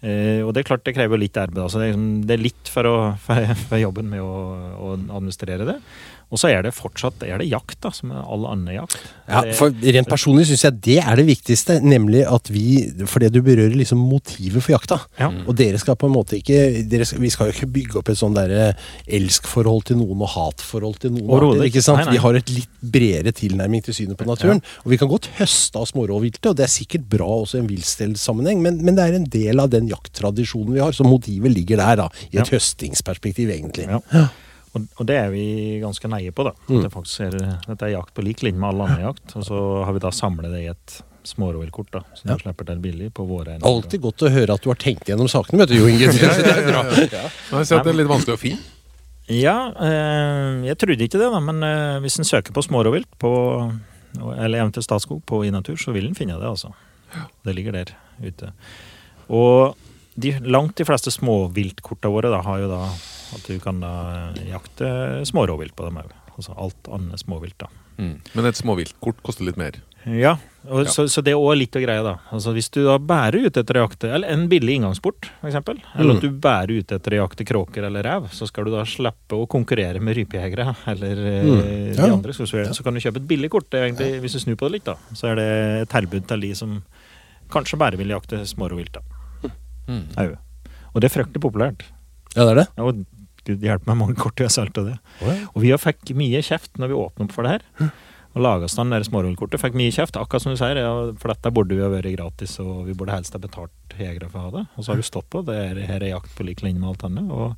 Eh, 0.04 0.40
og 0.44 0.52
det 0.52 0.62
er 0.62 0.68
klart 0.68 0.84
det 0.87 0.94
krever 0.96 1.20
litt 1.20 1.38
arbeid. 1.40 1.62
Altså 1.64 1.80
det, 1.80 1.88
er, 1.90 1.96
liksom- 1.96 2.42
litt 2.44 2.73
for, 2.73 2.88
å, 2.90 2.96
for 3.68 3.80
jobben 3.80 4.11
med 4.12 4.23
å, 4.25 4.34
å 4.76 4.92
administrere 4.96 5.68
det. 5.68 5.78
Og 6.35 6.41
så 6.41 6.50
er 6.50 6.64
det 6.67 6.73
fortsatt 6.75 7.23
er 7.23 7.38
det 7.38 7.47
jakt, 7.47 7.76
da, 7.85 7.93
som 7.95 8.11
er 8.11 8.25
all 8.26 8.45
annen 8.50 8.75
jakt. 8.75 8.97
Ja, 9.31 9.41
for 9.57 9.71
Rent 9.95 10.09
personlig 10.11 10.49
syns 10.50 10.64
jeg 10.67 10.81
det 10.85 10.97
er 11.00 11.17
det 11.21 11.25
viktigste, 11.29 11.79
nemlig 11.81 12.25
at 12.29 12.50
vi 12.53 12.64
Fordi 13.09 13.31
du 13.33 13.38
berører 13.47 13.73
liksom 13.79 14.03
motivet 14.05 14.61
for 14.64 14.75
jakta. 14.75 14.99
Ja. 15.21 15.31
Og 15.47 15.55
dere 15.57 15.79
skal 15.81 15.97
på 15.97 16.11
en 16.11 16.12
måte 16.17 16.37
ikke 16.41 16.59
dere 16.91 17.07
skal, 17.09 17.23
Vi 17.23 17.31
skal 17.33 17.49
jo 17.49 17.55
ikke 17.57 17.71
bygge 17.79 18.00
opp 18.03 18.11
et 18.12 18.19
sånn 18.21 18.35
derre 18.37 18.73
elskforhold 19.07 19.87
til 19.88 20.00
noen 20.00 20.21
og 20.26 20.33
hatforhold 20.35 20.99
til 21.05 21.14
noen. 21.14 21.31
Arter, 21.38 21.64
ikke 21.71 21.83
sant? 21.85 22.03
Nei, 22.03 22.07
nei. 22.11 22.17
Vi 22.19 22.23
har 22.26 22.38
et 22.41 22.53
litt 22.53 22.76
bredere 22.95 23.33
tilnærming 23.37 23.85
til 23.87 23.97
synet 23.97 24.19
på 24.21 24.26
naturen. 24.29 24.61
Og 24.85 24.93
vi 24.93 24.99
kan 25.00 25.11
godt 25.11 25.31
høste 25.38 25.81
av 25.81 25.88
smårovviltet, 25.91 26.50
og 26.50 26.59
det 26.59 26.67
er 26.67 26.73
sikkert 26.75 27.07
bra 27.14 27.29
også 27.45 27.61
i 27.61 27.64
en 27.64 27.71
viltstellsammenheng, 27.71 28.61
men, 28.64 28.81
men 28.85 28.99
det 28.99 29.07
er 29.07 29.19
en 29.21 29.29
del 29.31 29.62
av 29.62 29.71
den 29.73 29.88
jakttradisjonen 29.93 30.75
vi 30.76 30.83
har, 30.85 30.93
så 30.97 31.07
motivet 31.07 31.55
ligger 31.55 31.81
der, 31.83 32.03
da. 32.05 32.09
I 32.31 32.38
et 32.41 32.43
Ja. 32.45 32.50
høstingsperspektiv, 32.59 33.49
egentlig. 33.55 33.87
Ja. 33.88 34.26
Og, 34.75 34.87
og 34.99 35.07
det 35.07 35.16
er 35.21 35.28
vi 35.31 35.45
ganske 35.83 36.09
neie 36.11 36.33
på, 36.35 36.45
da. 36.49 36.52
Mm. 36.69 36.83
Det 36.83 36.93
faktisk 36.93 37.21
er, 37.28 37.35
dette 37.69 37.87
er 37.87 37.93
jakt 37.95 38.14
på 38.16 38.25
lik 38.26 38.43
linje 38.43 38.59
med 38.59 38.73
all 38.73 38.85
annen 38.87 39.04
jakt. 39.07 39.35
Og 39.38 39.45
så 39.47 39.59
har 39.87 39.95
vi 39.95 40.02
da 40.02 40.11
samlet 40.14 40.50
det 40.54 40.62
i 40.64 40.71
et 40.73 40.97
smårovviltkort, 41.25 41.90
da. 41.95 42.02
Så 42.19 42.26
Ja. 42.28 42.35
vi 42.37 42.43
slipper 42.43 42.66
til 42.69 42.81
billig 42.85 43.12
på 43.14 43.25
våre 43.28 43.54
eiendommer. 43.54 43.71
Alltid 43.85 44.02
godt 44.02 44.25
å 44.26 44.31
høre 44.35 44.54
at 44.59 44.61
du 44.66 44.69
har 44.69 44.76
tenkt 44.83 45.09
gjennom 45.09 45.31
sakene, 45.31 45.62
vet 45.62 45.71
du, 45.73 45.76
Jo 45.78 45.87
Inge. 45.88 46.11
Ja, 46.21 46.33
ja, 46.37 46.57
ja, 46.59 47.07
ja. 47.07 47.23
Nå 47.49 47.57
har 47.57 47.62
jeg 47.64 47.71
sett 47.71 47.85
det 47.87 47.95
er 47.95 48.00
litt 48.02 48.11
vanskelig 48.11 48.37
å 48.37 48.43
finne. 48.43 48.61
Ja, 49.33 49.57
eh, 49.81 50.66
jeg 50.69 50.76
trodde 50.83 51.07
ikke 51.07 51.16
det, 51.23 51.31
da. 51.33 51.40
Men 51.40 51.62
eh, 51.64 52.00
hvis 52.04 52.19
en 52.21 52.28
søker 52.28 52.52
på 52.52 52.64
smårovvilt, 52.66 53.09
på, 53.23 53.31
eller 54.21 54.59
eventuelt 54.61 54.85
Statskog 54.85 55.23
på 55.25 55.45
Inatur, 55.49 55.78
så 55.81 55.95
vil 55.97 56.11
en 56.11 56.19
finne 56.19 56.37
det, 56.37 56.50
altså. 56.50 56.75
Det 57.47 57.54
ligger 57.57 57.73
der 57.78 57.95
ute. 58.21 58.50
Og 59.33 59.78
de, 60.21 60.35
langt 60.45 60.76
de 60.76 60.85
fleste 60.85 61.11
småviltkorta 61.14 62.11
våre 62.12 62.28
da, 62.35 62.43
har 62.45 62.61
jo 62.66 62.69
da 62.69 62.83
at 63.35 63.47
du 63.49 63.59
kan 63.62 63.81
da 63.83 63.95
jakte 64.49 65.25
smårovvilt 65.29 65.75
på 65.76 65.87
dem 65.88 65.99
òg. 66.05 66.12
Altså 66.35 66.55
alt 66.59 66.88
annet 66.91 67.21
småvilt, 67.23 67.59
da. 67.62 67.69
Mm. 67.99 68.17
Men 68.35 68.47
et 68.50 68.59
småviltkort 68.59 69.21
koster 69.23 69.47
litt 69.47 69.59
mer. 69.61 69.76
Ja, 70.05 70.35
og 70.69 70.83
Ja. 70.85 70.91
Så, 70.93 71.07
så 71.09 71.23
det 71.25 71.33
er 71.33 71.41
òg 71.41 71.55
litt 71.57 71.76
av 71.79 71.81
greia, 71.85 72.03
da. 72.05 72.14
Altså 72.35 72.53
Hvis 72.53 72.67
du 72.75 72.83
da 72.85 72.99
bærer 73.00 73.47
ute 73.47 73.62
etter 73.62 73.79
å 73.79 73.85
jakte 73.87 74.11
Eller 74.12 74.29
en 74.35 74.43
billig 74.50 74.75
inngangsport, 74.76 75.31
f.eks. 75.41 75.55
Eller 75.57 76.11
Mm. 76.11 76.17
at 76.17 76.21
du 76.21 76.29
bærer 76.31 76.73
ute 76.83 76.99
etter 76.99 77.14
å 77.17 77.21
jakte 77.23 77.47
kråker 77.49 77.87
eller 77.88 78.05
rev, 78.05 78.26
så 78.35 78.47
skal 78.50 78.64
du 78.69 78.73
da 78.75 78.83
slippe 78.85 79.38
å 79.38 79.47
konkurrere 79.49 80.00
med 80.05 80.17
rypejegere 80.19 80.75
eller 80.93 81.17
mm. 81.17 81.95
ja. 81.97 82.03
de 82.03 82.11
andre. 82.11 82.37
Så, 82.37 82.45
så 82.47 82.83
kan 82.85 82.93
du 82.93 83.00
kjøpe 83.00 83.23
et 83.23 83.29
billig 83.33 83.49
kort. 83.55 83.71
Det 83.73 83.81
er 83.81 83.88
egentlig, 83.88 84.21
Hvis 84.26 84.37
du 84.37 84.43
snur 84.45 84.57
på 84.61 84.69
det 84.69 84.81
litt, 84.81 84.91
da, 84.91 84.99
så 85.17 85.31
er 85.33 85.41
det 85.41 85.49
et 85.87 85.95
tilbud 85.95 86.29
til 86.29 86.41
de 86.49 86.53
som 86.59 86.76
kanskje 87.55 87.79
bare 87.81 87.97
vil 88.00 88.12
jakte 88.12 88.43
smårovvilt. 88.45 88.99
da. 88.99 89.50
Mm. 89.88 90.37
Og 90.95 91.00
det 91.00 91.09
er 91.09 91.17
fryktelig 91.17 91.41
populært. 91.45 91.85
Ja, 92.35 92.45
det 92.45 92.50
er 92.53 92.61
det. 92.64 92.69
Ja, 92.76 92.85
og 92.88 93.05
Gud 93.45 93.63
hjelpe 93.65 93.87
meg, 93.91 93.99
mange 94.01 94.17
kort 94.19 94.39
vi 94.41 94.47
har 94.47 94.53
solgt 94.55 94.79
av 94.81 94.89
det. 94.91 94.97
Ja. 95.21 95.35
Og 95.53 95.63
vi 95.65 95.71
har 95.75 95.81
fikk 95.83 96.15
mye 96.17 96.41
kjeft 96.45 96.79
når 96.81 96.91
vi 96.93 96.99
åpnet 96.99 97.27
opp 97.29 97.33
for 97.37 97.47
det 97.47 97.57
her. 97.59 97.91
Og 98.35 98.43
laga 98.43 98.67
oss 98.67 98.75
der 98.75 99.05
smårullkortet. 99.07 99.61
Fikk 99.63 99.77
mye 99.79 99.93
kjeft, 99.95 100.17
akkurat 100.19 100.43
som 100.43 100.55
du 100.55 100.59
sier. 100.59 100.81
Ja, 100.81 100.93
for 101.23 101.31
dette 101.31 101.53
burde 101.55 101.77
jo 101.79 101.85
ha 101.87 101.91
vært 101.93 102.11
gratis, 102.17 102.57
og 102.65 102.87
vi 102.89 102.95
burde 102.99 103.15
helst 103.15 103.37
ha 103.37 103.39
betalt 103.39 103.95
jegere 104.01 104.27
for 104.33 104.41
å 104.41 104.47
ha 104.49 104.55
det. 104.57 104.65
Og 104.75 104.83
så 104.83 104.91
har 104.91 104.99
du 104.99 105.07
stått 105.07 105.29
på. 105.31 105.45
Det 105.47 105.55
er, 105.55 105.79
her 105.87 106.03
er 106.03 106.17
jakt 106.17 106.33
på 106.35 106.47
lik 106.49 106.65
linje 106.67 106.81
med 106.83 106.91
alt 106.91 107.05
annet. 107.07 107.31
Og 107.31 107.55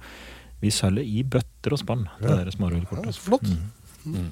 vi 0.60 0.72
selger 0.74 1.06
i 1.06 1.22
bøtter 1.24 1.72
og 1.72 1.80
spann, 1.80 2.04
det 2.20 2.28
Ja. 2.28 2.36
der 2.44 2.52
smårullkortet. 2.52 3.08
Ja, 3.08 3.24
flott. 3.24 3.48
Mm. 4.04 4.28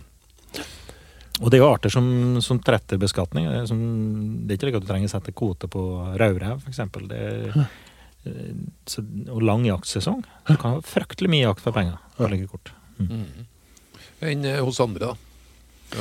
Og 1.43 1.51
det 1.51 1.59
er 1.59 1.65
jo 1.65 1.71
arter 1.73 1.91
som, 1.91 2.07
som 2.45 2.61
tretter 2.63 3.01
beskatning. 3.03 3.49
Det 3.51 3.63
er, 3.63 3.67
som, 3.67 3.81
det 4.47 4.55
er 4.55 4.59
ikke 4.59 4.69
slik 4.69 4.77
at 4.79 4.85
du 4.85 4.91
trenger 4.93 5.11
å 5.11 5.15
sette 5.17 5.33
kvote 5.35 5.67
på 5.73 5.81
rødrev, 6.21 6.61
f.eks. 6.63 6.83
Det 7.11 7.19
er, 7.19 7.49
eh, 7.51 7.73
så, 8.89 9.05
og 9.29 9.43
lang 9.45 9.67
jaktsesong. 9.69 10.25
Du 10.49 10.57
kan 10.57 10.79
ha 10.79 10.85
fryktelig 10.85 11.31
mye 11.33 11.45
jakt 11.45 11.65
for 11.65 11.77
penger 11.77 12.01
like 12.31 12.49
kort. 12.49 12.73
Enn 14.25 14.45
eh, 14.49 14.61
hos 14.65 14.81
andre, 14.81 15.13
da? 15.13 15.34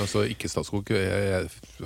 Altså 0.01 0.23
ikke 0.25 0.49
Statskog. 0.49 0.89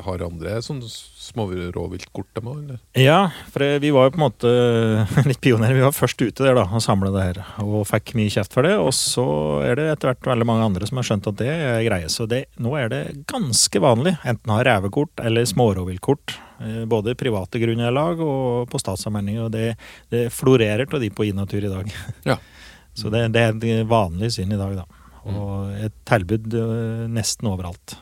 Har 0.06 0.22
andre 0.24 0.58
sånn 0.64 0.80
smårovviltkort, 0.84 2.30
dem 2.38 2.48
òg? 2.50 2.60
eller? 2.64 2.80
Ja, 2.98 3.18
for 3.52 3.66
vi 3.84 3.92
var 3.94 4.08
jo 4.08 4.14
på 4.16 4.20
en 4.20 4.26
måte 4.26 4.52
litt 5.30 5.42
pionerer. 5.44 5.76
Vi 5.78 5.84
var 5.86 5.96
først 5.96 6.22
ute 6.24 6.46
der 6.46 6.56
da, 6.58 6.64
og 6.72 6.84
samla 6.84 7.12
det 7.14 7.26
her, 7.26 7.40
og 7.64 7.84
fikk 7.90 8.14
mye 8.18 8.32
kjeft 8.34 8.56
for 8.56 8.68
det. 8.68 8.76
Og 8.80 8.94
så 8.96 9.26
er 9.68 9.80
det 9.80 9.88
etter 9.94 10.12
hvert 10.14 10.30
veldig 10.34 10.48
mange 10.50 10.68
andre 10.70 10.90
som 10.90 11.02
har 11.02 11.08
skjønt 11.10 11.30
at 11.32 11.40
det 11.42 11.50
er 11.54 11.84
greie. 11.88 12.10
Så 12.14 12.28
det, 12.32 12.46
nå 12.64 12.76
er 12.80 12.92
det 12.94 13.02
ganske 13.30 13.82
vanlig 13.84 14.16
enten 14.28 14.54
å 14.54 14.60
ha 14.60 14.66
revekort 14.68 15.24
eller 15.24 15.48
smårovviltkort. 15.50 16.38
eh, 16.64 16.84
Både 16.90 17.14
i 17.14 17.20
private 17.20 17.60
grunneierlag 17.64 18.22
og 18.24 18.70
på 18.72 18.82
statsallmenninger. 18.82 19.48
Og 19.50 19.52
det, 19.56 19.74
det 20.14 20.28
florerer 20.34 20.88
av 20.88 21.04
de 21.04 21.12
på 21.14 21.28
Inatur 21.28 21.64
i 21.68 21.74
dag. 21.74 21.92
Ja. 22.28 22.40
Så 22.98 23.12
det, 23.14 23.28
det 23.36 23.42
er 23.44 23.52
et 23.54 23.90
vanlig 23.90 24.32
syn 24.34 24.56
i 24.56 24.58
dag, 24.58 24.72
da. 24.80 24.88
Og 25.28 25.86
et 25.88 25.96
tilbud 26.08 26.56
eh, 26.56 27.06
nesten 27.12 27.50
overalt 27.52 27.98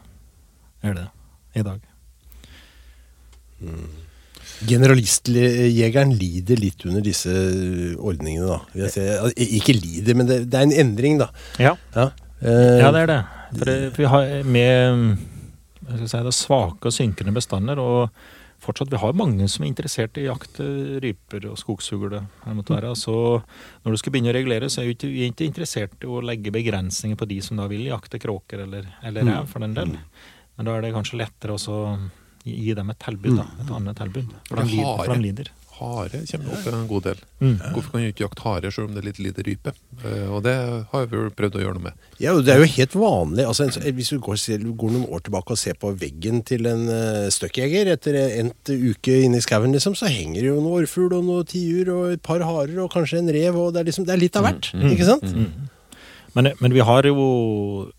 er 0.85 0.97
det 0.97 1.05
i 1.55 1.63
dag. 1.65 1.79
Generalistjegeren 4.65 6.11
lider 6.15 6.59
litt 6.59 6.85
under 6.85 7.03
disse 7.03 7.31
ordningene, 7.97 8.45
da. 8.51 8.59
Altså, 8.85 9.31
Ikke 9.35 9.73
lider, 9.75 10.17
men 10.19 10.29
det, 10.29 10.43
det 10.51 10.59
er 10.59 10.67
en 10.67 10.77
endring, 10.85 11.17
da. 11.23 11.31
Ja. 11.61 11.73
Ja, 11.95 12.11
Uh, 12.45 12.77
Ja, 12.81 12.91
det 12.91 13.05
er 13.05 13.09
det. 13.09 13.21
For 13.55 13.69
det, 13.69 13.75
for 13.95 14.01
vi 14.03 14.07
har 14.11 14.31
med 14.43 15.13
skal 15.85 16.09
si, 16.09 16.23
det 16.25 16.33
svake 16.35 16.89
og 16.89 16.93
synkende 16.93 17.33
bestander, 17.35 17.79
og 17.79 18.09
fortsatt 18.63 18.91
vi 18.91 18.99
har 19.01 19.17
mange 19.17 19.47
som 19.51 19.65
er 19.65 19.71
interessert 19.71 20.17
i 20.19 20.25
jakt 20.27 20.59
eh, 20.63 20.97
ryper 21.03 21.47
og 21.51 21.59
måtte 21.59 22.75
være. 22.75 22.93
Så 22.99 23.15
når 23.85 23.95
du 23.95 24.01
skal 24.01 24.15
begynne 24.15 24.31
å 24.31 24.37
regulere, 24.37 24.69
så 24.71 24.81
er 24.81 24.89
vi 24.89 24.95
ikke, 24.97 25.11
vi 25.11 25.23
er 25.25 25.33
ikke 25.33 25.49
interessert 25.49 26.05
i 26.05 26.09
å 26.09 26.21
legge 26.25 26.53
begrensninger 26.55 27.19
på 27.19 27.27
de 27.29 27.41
som 27.45 27.59
da 27.61 27.67
vil 27.71 27.85
jakte 27.89 28.21
kråker 28.21 28.65
eller, 28.65 28.87
eller 29.05 29.27
rev, 29.27 29.49
for 29.51 29.65
den 29.65 29.75
del. 29.77 29.95
Men 30.55 30.69
da 30.69 30.77
er 30.77 30.85
det 30.85 30.93
kanskje 30.95 31.19
lettere 31.19 31.57
å 31.57 31.81
gi 32.45 32.73
dem 32.77 32.91
et 32.93 32.99
tilbud, 33.01 33.39
da. 33.39 33.45
Et 33.63 33.71
annet 33.79 33.97
tilbud. 33.97 34.33
For 34.47 34.61
de, 34.61 34.81
for 34.85 35.11
de 35.11 35.21
lider. 35.23 35.51
Hare 35.75 36.21
kommer 36.29 36.53
opp 36.55 36.67
en 36.71 36.87
god 36.87 37.03
del. 37.03 37.19
Mm. 37.41 37.55
Hvorfor 37.73 37.91
kan 37.91 38.01
du 38.03 38.07
ikke 38.11 38.23
jakte 38.25 38.43
hare 38.45 38.71
selv 38.71 38.87
om 38.87 38.93
det 38.95 39.01
er 39.03 39.07
litt 39.09 39.19
lite 39.19 39.43
rype? 39.47 39.73
Eh, 40.05 40.29
Og 40.31 40.43
det 40.45 40.53
har 40.91 41.07
vi 41.11 41.17
jo 41.17 41.29
prøvd 41.35 41.57
å 41.59 41.63
gjøre 41.65 41.75
noe 41.77 41.83
med. 41.89 41.93
Ja, 42.23 42.33
Det 42.39 42.53
er 42.53 42.59
jo 42.63 42.69
helt 42.77 42.95
vanlig. 42.95 43.45
altså 43.45 43.67
Hvis 43.83 44.09
du 44.13 44.19
går, 44.19 44.39
går 44.77 44.91
noen 44.95 45.09
år 45.11 45.23
tilbake 45.27 45.51
og 45.51 45.57
ser 45.59 45.73
på 45.81 45.91
veggen 45.99 46.43
til 46.47 46.65
en 46.71 46.87
uh, 46.87 47.27
støkkjeger 47.29 47.91
etter 47.95 48.15
endt 48.39 48.69
uke 48.71 49.17
inne 49.25 49.37
i 49.37 49.43
skauen, 49.43 49.73
liksom, 49.75 49.95
så 49.99 50.07
henger 50.07 50.41
det 50.41 50.49
jo 50.53 50.61
noe 50.63 50.79
orrfugl 50.83 51.13
og 51.19 51.25
noe 51.27 51.43
tiur 51.43 51.91
og 51.97 52.11
et 52.13 52.23
par 52.23 52.39
harer 52.39 52.79
og 52.85 52.91
kanskje 52.95 53.19
en 53.19 53.29
rev. 53.35 53.55
og 53.55 53.73
Det 53.73 53.81
er, 53.83 53.89
liksom, 53.91 54.05
det 54.07 54.13
er 54.15 54.23
litt 54.23 54.35
av 54.39 54.47
hvert. 54.47 54.71
ikke 54.73 55.05
sant? 55.11 55.35
Men, 56.35 56.51
men 56.59 56.73
vi 56.75 56.79
har 56.83 57.03
jo 57.07 57.91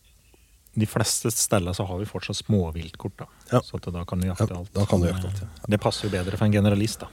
De 0.76 0.84
fleste 0.86 1.30
steder 1.32 1.72
så 1.72 1.86
har 1.88 1.98
vi 1.98 2.04
fortsatt 2.08 2.36
småviltkort. 2.42 3.14
da. 3.16 3.26
Ja. 3.52 3.60
Så 3.64 3.78
at 3.80 3.86
da 3.92 4.02
kan 4.04 4.20
du 4.20 4.26
jakte 4.28 4.48
Ja, 4.50 4.58
alt. 4.60 4.72
da 4.74 4.84
kan 4.84 5.00
du 5.00 5.06
jakte 5.08 5.28
alt, 5.30 5.40
ja. 5.40 5.48
Det 5.72 5.80
passer 5.80 6.04
jo 6.08 6.12
bedre 6.12 6.36
for 6.36 6.44
en 6.44 6.52
generalist, 6.52 7.00
da. 7.00 7.08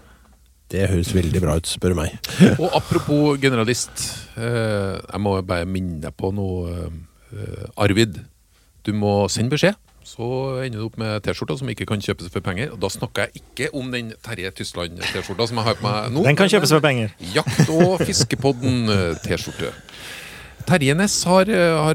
Det 0.72 0.88
høres 0.90 1.12
veldig 1.14 1.42
bra 1.44 1.58
ut, 1.60 1.70
spør 1.70 1.94
du 1.94 2.00
meg. 2.00 2.14
Og 2.62 2.70
apropos 2.74 3.38
generalist, 3.42 4.06
eh, 4.38 4.96
jeg 5.00 5.22
må 5.22 5.36
bare 5.46 5.68
minne 5.70 6.00
deg 6.06 6.16
på 6.18 6.32
noe, 6.34 6.88
eh, 7.34 7.66
Arvid. 7.84 8.22
Du 8.84 8.92
må 8.98 9.28
sende 9.32 9.54
beskjed, 9.54 9.78
så 10.04 10.26
ender 10.66 10.82
du 10.82 10.88
opp 10.90 10.98
med 11.00 11.22
T-skjorta 11.24 11.56
som 11.62 11.70
ikke 11.72 11.88
kan 11.88 12.02
kjøpes 12.04 12.32
for 12.34 12.44
penger. 12.44 12.74
Og 12.74 12.82
da 12.84 12.90
snakker 12.92 13.28
jeg 13.30 13.44
ikke 13.44 13.70
om 13.80 13.94
den 13.94 14.12
Terje 14.26 14.52
Tysland-T-skjorta 14.60 15.48
som 15.52 15.62
jeg 15.62 15.68
har 15.70 15.80
på 15.80 15.86
meg 15.88 16.12
nå. 16.16 16.26
Den 16.26 16.40
kan 16.40 16.52
kjøpes 16.52 16.74
for 16.76 16.84
penger. 16.84 17.14
Jakt- 17.36 17.72
og 17.72 18.04
fiskepodden-T-skjorte. 18.04 19.72
Terje 20.64 20.96
Næss 20.96 21.18
har 21.28 21.50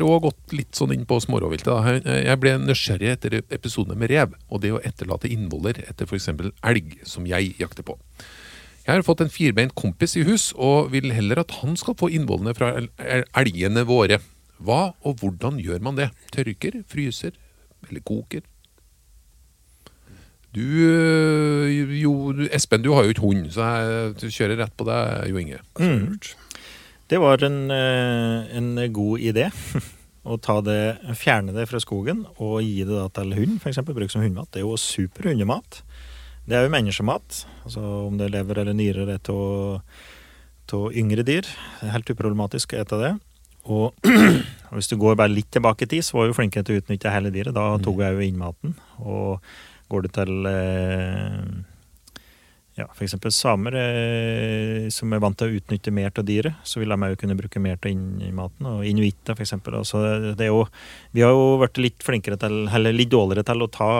òg 0.04 0.26
gått 0.26 0.52
litt 0.52 0.76
sånn 0.76 0.92
inn 0.92 1.06
på 1.08 1.16
smårovviltet. 1.24 2.04
Jeg 2.04 2.40
ble 2.40 2.56
nysgjerrig 2.60 3.14
etter 3.14 3.38
episodene 3.40 3.96
med 3.96 4.12
rev, 4.12 4.34
og 4.52 4.60
det 4.64 4.74
å 4.76 4.80
etterlate 4.84 5.30
innvoller 5.32 5.80
etter 5.88 6.08
f.eks. 6.08 6.28
elg, 6.68 6.98
som 7.08 7.24
jeg 7.28 7.54
jakter 7.60 7.86
på. 7.88 7.96
Jeg 8.88 8.96
har 8.96 9.04
fått 9.04 9.20
en 9.20 9.28
firbeint 9.28 9.74
kompis 9.76 10.14
i 10.16 10.22
hus, 10.24 10.46
og 10.56 10.88
vil 10.94 11.12
heller 11.12 11.42
at 11.42 11.50
han 11.60 11.76
skal 11.76 11.96
få 12.00 12.08
innvollene 12.08 12.54
fra 12.56 12.70
el- 12.78 12.88
el- 13.04 13.26
elgene 13.36 13.84
våre. 13.84 14.16
Hva 14.64 14.94
og 15.04 15.20
hvordan 15.20 15.58
gjør 15.60 15.82
man 15.84 15.98
det? 15.98 16.08
Tørker, 16.32 16.80
fryser 16.88 17.36
eller 17.84 18.00
koker? 18.00 18.40
Du, 20.56 20.64
øh, 20.64 21.68
jo, 22.00 22.32
Espen, 22.50 22.80
du 22.82 22.94
har 22.94 23.04
jo 23.04 23.12
ikke 23.12 23.26
hund, 23.26 23.50
så 23.52 23.68
jeg 24.16 24.32
kjører 24.32 24.62
rett 24.64 24.74
på 24.80 24.86
deg, 24.88 25.28
Jo 25.28 25.36
Inge. 25.36 25.60
Mm. 25.78 26.16
Det 27.08 27.20
var 27.20 27.44
en, 27.44 27.70
eh, 27.70 28.56
en 28.56 28.92
god 28.92 29.20
idé. 29.20 29.50
Å 30.28 30.36
det, 30.64 30.80
fjerne 31.16 31.52
det 31.54 31.68
fra 31.68 31.78
skogen 31.80 32.24
og 32.36 32.62
gi 32.64 32.84
det 32.88 33.04
til 33.16 33.36
hund, 33.36 33.60
f.eks. 33.60 33.78
Bruke 33.84 34.10
som 34.12 34.24
hundmat. 34.24 34.48
Det 34.52 34.60
er 34.60 34.66
jo 34.66 34.76
super 34.80 35.28
hundemat. 35.28 35.82
Det 36.48 36.56
er 36.56 36.64
jo 36.64 36.72
menneskemat. 36.72 37.42
Altså 37.68 37.82
om 38.06 38.16
det 38.16 38.28
er 38.28 38.36
lever 38.38 38.62
eller 38.62 38.76
nyrer 38.76 39.10
er 39.12 39.20
av 39.28 40.84
yngre 40.96 41.24
dyr. 41.24 41.44
Det 41.44 41.88
er 41.88 41.96
helt 41.96 42.12
uproblematisk 42.12 42.72
å 42.72 42.82
ete 42.82 43.00
det. 43.02 43.14
Og 43.68 44.08
hvis 44.76 44.88
du 44.88 44.96
går 45.00 45.18
bare 45.20 45.32
litt 45.32 45.50
tilbake 45.52 45.84
i 45.84 45.90
tid, 45.90 46.06
så 46.06 46.16
var 46.16 46.30
vi 46.30 46.38
flinke 46.38 46.64
til 46.64 46.78
å 46.78 46.82
utnytte 46.82 47.12
hele 47.12 47.32
dyret. 47.34 47.56
Da 47.56 47.74
tok 47.84 48.00
jeg 48.00 48.16
jo 48.16 48.24
inn 48.24 48.40
maten. 48.40 48.72
Og 49.04 49.44
går 49.92 50.06
du 50.06 50.10
til 50.16 50.48
eh, 50.48 51.52
ja, 52.78 52.88
f.eks. 52.94 53.16
samer 53.34 53.76
eh, 53.82 54.88
som 54.94 55.12
er 55.12 55.20
vant 55.20 55.36
til 55.36 55.52
å 55.52 55.60
utnytte 55.60 55.92
mer 55.92 56.12
av 56.16 56.26
dyret, 56.28 56.64
så 56.64 56.80
vil 56.80 56.96
de 56.96 57.10
òg 57.10 57.20
kunne 57.20 57.36
bruke 57.36 57.60
mer 57.60 57.76
av 57.76 57.92
innmaten. 57.92 58.34
maten. 58.40 58.72
Og 58.72 58.88
inuitter, 58.88 59.36
f.eks. 59.36 59.56
Altså, 59.68 60.04
det 60.32 60.48
er 60.48 60.52
jo, 60.52 60.64
vi 61.12 61.28
har 61.28 61.36
jo 61.36 61.56
vært 61.60 61.80
litt 61.84 62.04
flinkere 62.08 62.40
til, 62.40 62.62
eller 62.72 62.96
litt 62.96 63.12
dårligere 63.12 63.44
til 63.52 63.68
å 63.68 63.72
ta, 63.72 63.90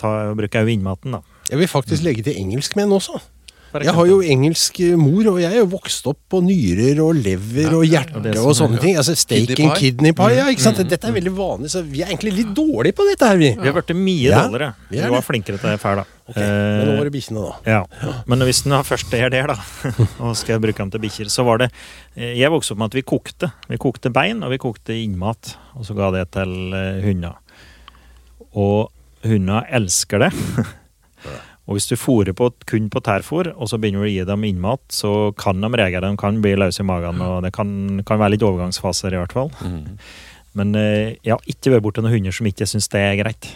ta 0.00 0.14
bruke 0.34 0.66
innmaten, 0.74 1.20
da. 1.20 1.37
Jeg 1.48 1.58
vil 1.58 1.68
faktisk 1.70 2.04
legge 2.04 2.22
til 2.26 2.36
engelskmenn 2.38 2.92
også. 2.92 3.20
Jeg 3.68 3.92
har 3.92 4.06
jo 4.08 4.22
engelsk 4.24 4.78
eh, 4.80 4.94
mor, 4.96 5.26
og 5.34 5.38
jeg 5.42 5.52
er 5.52 5.58
jo 5.60 5.66
vokst 5.74 6.06
opp 6.08 6.16
på 6.32 6.38
nyrer 6.40 7.02
og 7.04 7.18
lever 7.20 7.74
og 7.76 7.82
hjerte 7.84 8.16
og 8.40 8.46
og, 8.48 8.54
sånne 8.56 8.78
ting. 8.80 8.94
Altså 8.96 9.12
Steak 9.18 9.50
Kidney 9.50 9.66
and 9.68 9.76
kidney 9.76 10.14
pie. 10.16 10.38
Ja, 10.38 10.46
ikke 10.48 10.64
sant? 10.64 10.80
Dette 10.88 11.10
er 11.10 11.12
veldig 11.12 11.32
vanlig, 11.36 11.68
så 11.74 11.82
vi 11.84 12.00
er 12.00 12.08
egentlig 12.08 12.32
litt 12.38 12.54
dårlige 12.56 12.96
på 12.96 13.04
dette 13.10 13.28
her, 13.28 13.36
vi. 13.40 13.50
Vi 13.60 13.68
har 13.68 13.76
blitt 13.76 13.92
mye 13.98 14.30
Ja, 14.30 14.46
dårligere. 14.46 14.70
vi 14.88 15.02
Vi 15.02 15.10
var 15.12 15.26
flinkere 15.26 15.60
til 15.60 15.68
det 15.74 15.82
før, 15.84 16.00
da. 16.00 16.06
Ok, 16.28 16.40
Men 16.40 16.88
nå 16.88 16.94
Eh, 16.94 16.96
var 16.96 17.10
det 17.10 17.12
bikkjene, 17.18 17.44
da. 17.44 17.76
Ja, 17.76 18.14
men 18.26 18.46
hvis 18.48 18.62
den 18.64 18.78
først 18.88 19.14
er 19.20 19.28
der, 19.36 19.52
da, 19.52 19.58
og 20.24 20.34
skal 20.36 20.56
jeg 20.56 20.64
bruke 20.64 20.78
den 20.78 20.90
til 20.96 21.04
bikkjer, 21.04 21.28
så 21.28 21.44
var 21.44 21.58
det 21.60 21.70
eh, 22.16 22.38
Jeg 22.40 22.50
vokste 22.50 22.72
opp 22.72 22.78
med 22.80 22.88
at 22.88 22.94
vi 22.96 23.04
kokte. 23.04 23.52
Vi 23.68 23.76
kokte 23.76 24.08
bein, 24.08 24.42
og 24.42 24.50
vi 24.56 24.62
kokte 24.64 24.96
innmat. 24.96 25.56
Og 25.76 25.84
så 25.84 25.92
ga 25.96 26.08
det 26.16 26.30
til 26.32 26.72
hunder. 27.04 27.36
Og 28.56 28.88
hunder 29.28 29.68
elsker 29.76 30.24
det. 30.24 30.32
og 31.68 31.76
hvis 31.76 31.88
du 31.90 31.98
fôrer 32.00 32.32
på, 32.32 32.48
kun 32.70 32.86
på 32.88 33.00
tærfôr, 33.04 33.50
og 33.52 33.68
så 33.68 33.76
begynner 33.76 34.00
du 34.00 34.08
å 34.08 34.12
gi 34.12 34.24
dem 34.24 34.44
innmat, 34.48 34.80
så 34.88 35.34
kan 35.36 35.60
de 35.60 35.68
reagere. 35.76 36.08
De 36.08 36.16
kan 36.20 36.38
bli 36.40 36.54
løse 36.56 36.80
i 36.80 36.86
magen, 36.88 37.20
og 37.20 37.42
det 37.44 37.52
kan, 37.52 38.00
kan 38.08 38.20
være 38.22 38.36
litt 38.36 38.46
overgangsfaser, 38.46 39.12
i 39.12 39.20
hvert 39.20 39.34
fall. 39.36 39.50
Men 40.56 40.72
eh, 40.80 41.18
jeg 41.20 41.34
har 41.34 41.44
ikke 41.44 41.74
vært 41.74 41.84
borti 41.84 42.02
noen 42.02 42.16
hunder 42.16 42.32
som 42.34 42.48
ikke 42.48 42.66
syns 42.66 42.88
det 42.94 43.02
er 43.04 43.18
greit. 43.20 43.50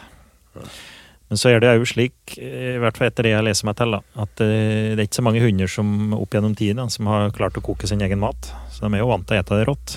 Men 1.33 1.41
så 1.41 1.49
er 1.49 1.63
det 1.65 1.71
jo 1.79 1.89
slik, 1.89 2.35
eh, 2.37 2.75
i 2.75 2.81
hvert 2.83 3.01
fall 3.01 3.09
etter 3.09 3.25
det 3.25 3.33
jeg 3.33 3.47
leser 3.47 3.71
meg 3.71 3.79
til, 3.81 3.97
da, 3.97 4.03
at 4.27 4.45
eh, 4.45 4.93
det 4.93 4.99
er 4.99 5.07
ikke 5.09 5.23
så 5.23 5.25
mange 5.25 5.41
hunder 5.41 5.73
som 5.73 6.13
opp 6.19 6.37
gjennom 6.37 6.53
tiden 6.59 6.93
som 6.93 7.09
har 7.09 7.33
klart 7.33 7.57
å 7.57 7.65
koke 7.65 7.89
sin 7.89 8.05
egen 8.05 8.21
mat. 8.21 8.53
Så 8.75 8.85
de 8.85 8.93
er 8.93 9.01
jo 9.01 9.09
vant 9.09 9.25
til 9.25 9.39
å 9.39 9.41
ete 9.41 9.63
det 9.63 9.69
rått. 9.71 9.97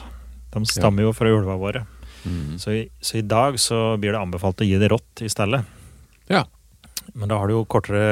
De 0.55 0.63
stammer 0.71 1.03
jo 1.03 1.11
fra 1.11 1.27
ulvene 1.27 1.59
våre. 1.59 1.83
Så, 2.57 2.71
i, 2.71 2.85
så 3.03 3.19
i 3.19 3.27
dag 3.27 3.59
så 3.59 3.97
blir 3.99 4.15
det 4.15 4.21
anbefalt 4.23 4.63
å 4.63 4.65
gi 4.65 4.79
det 4.81 4.87
rått 4.89 5.21
i 5.21 5.27
stedet. 5.29 5.59
Ja. 6.31 6.45
Men 7.15 7.31
da 7.31 7.39
har 7.39 7.49
du 7.49 7.55
jo 7.55 7.63
kortere 7.69 8.05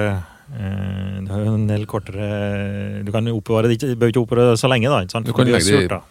eh, 0.56 1.20
Du 1.24 1.30
har 1.34 1.44
jo 1.44 1.54
en 1.58 1.68
del 1.68 1.86
kortere 1.90 3.04
Du 3.04 3.12
kan 3.14 3.28
oppbevare 3.34 3.70
det 3.70 3.78
ikke, 3.78 3.92
du 3.94 3.96
behøver 4.00 4.16
ikke 4.16 4.24
oppbevare 4.24 4.54
det 4.54 4.62
så 4.64 4.72
lenge, 4.72 4.92
da. 4.92 5.04
Ikke 5.04 5.18
sant? 5.18 5.28
Du 5.28 5.36
kan 5.36 5.48
legge 5.50 5.60
det 5.60 5.68
i 5.68 5.82
surt, 5.84 5.96
da. 5.96 6.02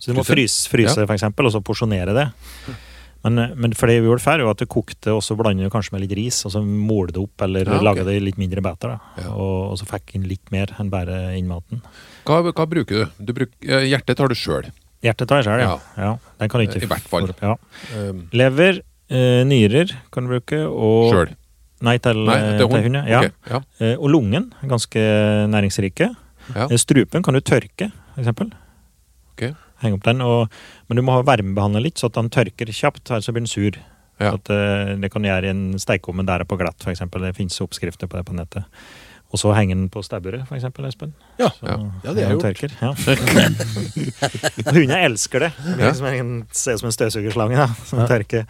Så 0.00 0.10
du 0.10 0.16
må 0.18 0.24
fryse, 0.24 0.70
fryse 0.72 0.96
for 0.96 1.14
eksempel, 1.14 1.46
og 1.46 1.54
så 1.54 1.60
porsjonere 1.64 2.14
det. 2.16 2.26
Men, 3.20 3.36
eh, 3.38 3.54
men 3.54 3.74
for 3.76 3.90
det 3.90 3.98
vi 4.00 4.08
gjorde 4.08 4.24
før, 4.24 4.42
jo 4.46 4.50
at 4.50 4.62
du 4.62 4.66
kokte, 4.70 5.12
og 5.12 5.20
så 5.24 5.36
blander 5.36 5.68
du 5.68 5.72
kanskje 5.72 5.92
med 5.94 6.06
litt 6.06 6.14
ris, 6.16 6.40
og 6.48 6.54
så 6.54 6.62
måler 6.64 7.12
det 7.14 7.22
opp, 7.22 7.44
eller 7.44 7.68
Ja, 7.68 7.76
okay. 7.76 7.86
lager 7.90 8.08
det 8.08 8.16
i 8.16 8.24
litt 8.24 8.40
mindre 8.40 8.64
biter, 8.64 8.96
da. 8.96 9.14
Ja. 9.20 9.34
Og, 9.34 9.56
og 9.74 9.80
så 9.80 9.88
fikk 9.92 10.16
inn 10.16 10.24
litt 10.30 10.54
mer 10.54 10.72
enn 10.80 10.90
bare 10.92 11.20
innmaten. 11.36 11.84
Hva, 12.24 12.40
hva 12.48 12.68
bruker 12.70 13.04
du? 13.04 13.26
du 13.28 13.34
bruk, 13.36 13.52
eh, 13.66 13.90
hjertet 13.92 14.16
tar 14.16 14.32
du 14.32 14.38
sjøl. 14.38 14.72
Hjertet 15.04 15.28
tar 15.28 15.42
jeg 15.42 15.50
sjøl, 15.50 15.66
ja. 15.66 15.76
ja. 16.00 16.14
Den 16.40 16.52
kan 16.52 16.60
du 16.60 16.66
ikke 16.66 16.82
I 16.82 16.88
hvert 16.88 17.12
fall. 17.12 17.28
Ja. 17.44 17.54
Um, 17.96 18.24
Lever, 18.32 18.80
Eh, 19.10 19.42
nyrer 19.42 19.90
kan 20.14 20.22
du 20.26 20.30
bruke, 20.36 20.58
og 20.70 21.10
Sjøl. 21.10 21.30
Nei, 21.80 21.96
til, 22.02 22.18
Nei, 22.28 22.36
eh, 22.36 22.58
til 22.58 22.68
til 22.68 22.82
hund. 22.86 22.98
ja. 23.08 23.20
Okay, 23.22 23.30
ja. 23.48 23.60
Eh, 23.80 23.94
og 23.96 24.10
lungen, 24.12 24.50
er 24.62 24.68
ganske 24.68 25.04
næringsrike. 25.48 26.10
Ja. 26.54 26.66
Eh, 26.66 26.76
Strupen 26.76 27.24
kan 27.24 27.34
du 27.34 27.40
tørke, 27.40 27.90
for 28.14 28.20
eksempel. 28.20 28.50
Ok. 29.32 29.46
Henge 29.80 29.96
opp 29.96 30.04
den, 30.04 30.20
og, 30.20 30.50
men 30.88 31.00
du 31.00 31.02
må 31.06 31.16
ha 31.16 31.24
varmebehandle 31.24 31.80
litt, 31.86 31.96
så 31.96 32.10
at 32.10 32.18
den 32.18 32.28
tørker 32.28 32.68
kjapt, 32.68 33.08
ellers 33.08 33.30
blir 33.32 33.40
den 33.40 33.48
sur. 33.50 33.78
Ja. 34.20 34.34
Så 34.34 34.36
At, 34.36 34.50
det 35.00 35.08
kan 35.12 35.24
gjøre 35.24 35.48
i 35.48 35.54
en 35.54 35.78
stekeovn 35.80 36.26
der 36.28 36.44
på 36.44 36.58
glatt, 36.60 36.84
eksempel. 36.92 37.24
Det 37.24 37.36
finnes 37.38 37.56
oppskrifter 37.64 38.10
på 38.10 38.18
det 38.18 38.26
på 38.28 38.36
nettet. 38.36 38.68
Og 39.30 39.38
så 39.38 39.52
henger 39.54 39.76
den 39.78 39.88
på 39.94 40.00
stabburet, 40.02 40.42
eksempel, 40.50 40.88
Espen. 40.88 41.12
Ja. 41.38 41.50
Så, 41.54 41.62
Ja. 41.68 41.76
Ja, 42.04 42.12
det 42.16 42.24
er 42.24 42.28
den 42.28 42.38
gjort. 42.40 42.46
tørker. 42.50 42.70
Ja. 42.82 42.90
Hunder 44.74 45.04
elsker 45.06 45.40
det. 45.44 45.50
Det 45.76 45.84
Ja. 45.84 45.92
som 45.94 46.06
en, 46.06 46.32
ser 46.50 46.74
ut 46.74 46.80
som 46.80 46.88
en 46.90 46.92
støvsugerslange 46.96 47.56
da, 47.56 47.68
som 47.86 48.02
tørker. 48.10 48.46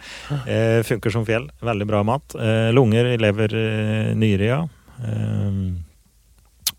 Eh, 0.47 0.81
funker 0.87 1.11
som 1.13 1.25
fjell. 1.25 1.49
Veldig 1.61 1.87
bra 1.87 2.01
mat. 2.03 2.35
Eh, 2.35 2.71
lunger, 2.73 3.11
lever, 3.21 3.53
eh, 3.53 4.13
nyre, 4.15 4.45
ja. 4.49 4.61
Eh, 5.05 5.71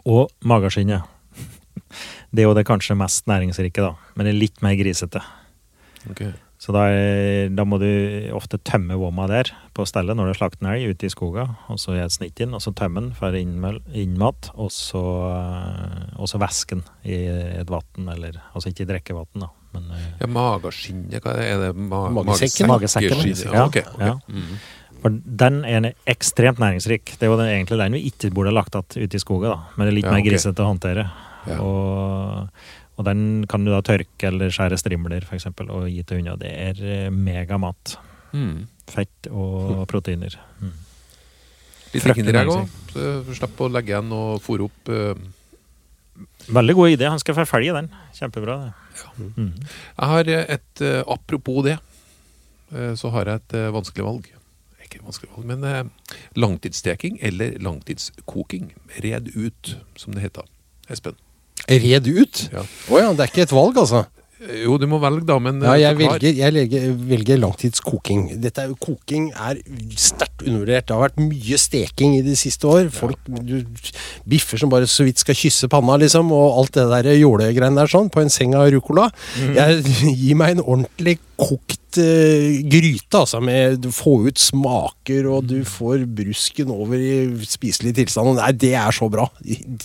og 0.04 0.30
mageskinnet. 0.44 1.02
Det 2.32 2.42
er 2.42 2.48
jo 2.48 2.54
det 2.54 2.66
kanskje 2.66 2.96
mest 2.96 3.26
næringsrike, 3.28 3.76
da. 3.84 3.94
Men 4.16 4.26
det 4.26 4.32
er 4.34 4.38
litt 4.40 4.62
mer 4.62 4.74
grisete. 4.74 5.20
Ok. 6.10 6.22
Så 6.62 6.70
da, 6.70 6.84
da 7.50 7.64
må 7.66 7.80
du 7.82 7.88
ofte 8.36 8.60
tømme 8.62 8.94
vomma 9.00 9.24
der 9.26 9.48
på 9.74 9.82
stellet 9.88 10.14
når 10.14 10.28
du 10.30 10.36
slakter 10.38 10.62
en 10.62 10.68
elg 10.76 10.92
ute 10.94 11.08
i 11.08 11.10
skoga. 11.10 11.48
Og 11.72 11.80
så 11.82 11.96
gjør 11.96 12.06
et 12.06 12.14
snitt 12.14 12.42
inn, 12.44 12.54
og 12.54 12.62
så 12.62 12.70
tømme 12.78 13.02
den 13.02 13.08
for 13.18 13.34
innmat. 13.34 14.52
Og 14.54 14.70
så, 14.70 15.02
væsken 15.02 16.14
og 16.22 16.30
så 16.30 16.38
væske 16.42 16.78
i 17.02 17.18
et 17.64 17.72
vann, 17.72 18.06
eller 18.14 18.38
altså 18.52 18.70
ikke 18.70 18.86
i 18.86 18.90
drikkevann, 18.92 19.42
da. 19.42 19.50
Men 19.72 19.88
eh, 19.96 20.06
Ja, 20.20 20.28
mageskinnet, 20.28 21.18
hva 21.24 21.34
er 21.34 21.40
det? 21.40 21.48
Er 21.48 21.60
det 21.64 21.72
ma 21.88 22.04
Magesekken? 22.12 22.68
Magesekken, 22.70 23.16
Magesekken, 23.18 23.56
ja. 23.56 23.58
Ja, 23.58 23.66
ok. 23.66 23.80
ok. 23.96 24.06
Ja. 24.06 24.14
Mhm. 24.28 24.62
for 25.02 25.16
den 25.42 25.64
er 25.66 25.88
ekstremt 26.06 26.60
næringsrik. 26.62 27.16
Det 27.18 27.26
er 27.26 27.32
jo 27.32 27.38
den, 27.40 27.48
egentlig 27.50 27.78
den 27.80 27.96
vi 27.98 28.04
ikke 28.06 28.30
burde 28.30 28.52
ha 28.52 28.60
lagt 28.60 28.76
igjen 28.78 29.08
ute 29.08 29.18
i 29.18 29.22
skogen, 29.24 29.50
da. 29.50 29.72
Men 29.74 29.88
det 29.88 29.90
er 29.90 29.96
litt 29.96 30.06
Ja, 30.06 30.12
mer 30.14 30.22
ok. 30.22 30.28
grisete 30.30 30.62
å 30.62 30.68
håndtere. 30.70 31.08
Ja. 31.50 31.56
Og, 31.58 32.48
og 33.00 33.06
den 33.08 33.44
kan 33.48 33.64
du 33.64 33.72
da 33.72 33.80
tørke 33.84 34.28
eller 34.28 34.52
skjære 34.52 34.78
strimler, 34.80 35.24
for 35.24 35.38
eksempel, 35.38 35.70
og 35.72 35.88
gi 35.88 36.02
til 36.04 36.20
hunder. 36.20 36.36
Det 36.40 36.50
er 36.52 36.82
eh, 36.84 37.12
megamat. 37.12 37.96
Mm. 38.36 38.66
Fett 38.90 39.28
og 39.30 39.84
proteiner. 39.92 40.36
Mm. 40.60 40.74
Litt 41.92 42.08
Kinderegg 42.16 42.52
òg. 42.52 42.76
Slipp 43.36 43.60
å 43.60 43.70
legge 43.72 43.94
igjen 43.94 44.12
og 44.16 44.42
fôre 44.44 44.68
opp. 44.68 44.92
Uh... 44.92 46.28
Veldig 46.52 46.76
god 46.76 46.94
idé. 46.94 47.08
Han 47.08 47.20
skal 47.20 47.36
forfølge 47.36 47.74
den. 47.76 47.90
Kjempebra. 48.16 48.58
det. 48.60 49.26
Mm. 49.36 49.50
Jeg 49.56 50.12
har 50.12 50.30
et 50.36 50.84
uh, 50.84 51.00
Apropos 51.12 51.64
det, 51.64 51.78
uh, 52.72 52.92
så 52.96 53.12
har 53.16 53.28
jeg 53.28 53.42
et 53.42 53.58
vanskelig 53.76 54.08
valg. 54.08 54.30
Ikke 54.84 55.00
vanskelig 55.04 55.32
valg, 55.32 55.48
men 55.48 55.92
langtidssteking 56.36 57.20
eller 57.24 57.56
langtidskoking. 57.64 58.74
Red 59.00 59.32
ut, 59.32 59.76
som 59.96 60.16
det 60.16 60.28
heter. 60.28 60.48
Espen. 60.92 61.16
Red 61.68 62.08
ut? 62.10 62.48
Ja. 62.52 62.64
Oh, 62.90 62.98
ja, 63.00 63.12
det 63.12 63.26
er 63.26 63.32
ikke 63.32 63.46
et 63.46 63.54
valg, 63.54 63.78
altså. 63.84 64.04
Eh, 64.42 64.62
Jo, 64.64 64.76
du 64.80 64.88
må 64.90 64.98
velge, 65.02 65.22
da, 65.28 65.36
men 65.42 65.60
eh, 65.62 65.68
Ja, 65.68 65.90
jeg 65.90 65.98
velger, 66.00 66.38
jeg 66.40 66.54
velger, 66.56 66.86
velger 67.12 67.38
langtidskoking. 67.42 68.24
Dette 68.42 68.64
er 68.64 68.72
koking 68.82 69.28
er 69.32 69.60
sterkt 69.94 70.42
undervurdert. 70.42 70.88
Det 70.88 70.96
har 70.96 71.04
vært 71.04 71.20
mye 71.22 71.58
steking 71.60 72.16
i 72.18 72.24
de 72.26 72.34
siste 72.38 72.66
år. 72.66 72.88
Folk, 72.94 73.20
du, 73.46 73.60
Biffer 74.28 74.58
som 74.58 74.72
bare 74.72 74.88
så 74.90 75.06
vidt 75.06 75.22
skal 75.22 75.38
kysse 75.38 75.70
panna, 75.70 75.98
liksom, 76.02 76.32
og 76.34 76.58
alt 76.62 76.74
det 76.78 76.88
der 76.90 77.12
jålegreiene 77.20 77.78
der 77.78 77.92
sånn, 77.92 78.10
på 78.12 78.24
en 78.24 78.32
seng 78.32 78.56
av 78.58 78.70
rucola. 78.74 79.10
Jeg 79.38 79.84
gir 80.24 80.40
meg 80.40 80.56
en 80.56 80.64
ordentlig 80.64 81.20
kokt 81.38 81.98
uh, 81.98 82.50
gryte, 82.70 83.18
altså, 83.18 83.40
med 83.42 83.80
du 83.82 83.90
får 83.94 84.28
ut 84.30 84.42
smaker, 84.42 85.26
og 85.30 85.46
du 85.50 85.60
får 85.66 86.06
brusken 86.18 86.70
over 86.74 86.98
i 86.98 87.46
spiselig 87.46 87.94
tilstand. 88.00 88.36
Nei, 88.38 88.50
det 88.58 88.74
er 88.78 88.94
så 88.94 89.10
bra. 89.12 89.28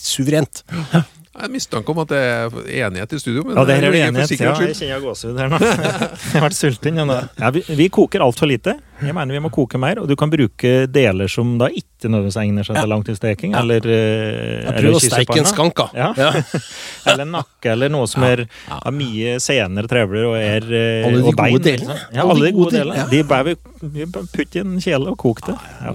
Suverent. 0.01 0.63
Jeg 1.37 1.45
har 1.45 1.51
mistanke 1.53 1.93
om 1.93 1.99
at 2.01 2.09
det 2.09 2.17
er 2.17 2.55
enighet 2.87 3.11
i 3.13 3.17
studio. 3.21 3.43
Men 3.45 3.59
Ja, 3.59 3.63
det 3.69 3.75
her 3.77 3.83
er 3.85 3.93
det 3.93 3.99
enighet. 4.07 4.31
Ja, 4.41 4.53
jeg 4.57 4.73
kjenner 4.79 5.01
gåsehud 5.03 5.37
her 5.37 5.51
nå. 5.51 5.57
Jeg 5.67 6.31
har 6.33 6.41
vært 6.41 6.55
sulten. 6.57 6.95
Ja, 6.97 7.17
ja, 7.37 7.49
vi, 7.53 7.61
vi 7.77 7.85
koker 7.93 8.23
altfor 8.25 8.49
lite. 8.49 8.73
Jeg 9.03 9.13
mener 9.13 9.37
vi 9.37 9.41
må 9.45 9.51
koke 9.53 9.77
mer. 9.77 9.99
Og 10.01 10.07
du 10.09 10.15
kan 10.17 10.31
bruke 10.33 10.71
deler 10.89 11.29
som 11.29 11.51
da 11.61 11.67
ikke 11.69 12.09
nødvendigvis 12.09 12.39
egner 12.41 12.65
seg 12.65 12.79
til 12.79 12.89
langtidssteking. 12.89 13.53
Eller, 13.59 13.85
eh, 13.85 14.63
eller 14.63 14.79
prøver 14.79 14.97
å 14.97 15.01
steike 15.03 15.37
en 15.43 15.49
skank, 15.51 15.77
da. 15.77 16.09
Ja. 16.17 16.31
eller 17.13 17.29
nakke, 17.29 17.69
eller 17.75 17.93
noe 17.93 18.07
som 18.09 18.25
er 18.25 18.47
har 18.71 18.95
mye 18.95 19.35
senere 19.43 19.91
trevler 19.91 20.25
og 20.31 20.37
er 20.39 20.65
eh, 20.71 21.05
Alle 21.05 21.21
de 21.21 21.35
gode 21.37 21.61
delene. 21.67 21.99
Ja, 22.17 22.25
alle 22.25 22.47
de 22.47 22.55
gode 22.55 22.73
delene. 22.79 23.03
ja. 23.03 23.05
De 23.13 23.21
bør 23.29 23.45
vi, 23.51 23.53
vi 23.99 24.09
putte 24.15 24.57
i 24.57 24.63
en 24.65 24.81
kjele 24.81 25.13
og 25.13 25.21
koke 25.21 25.51
det. 25.51 25.59
Ja. 25.85 25.93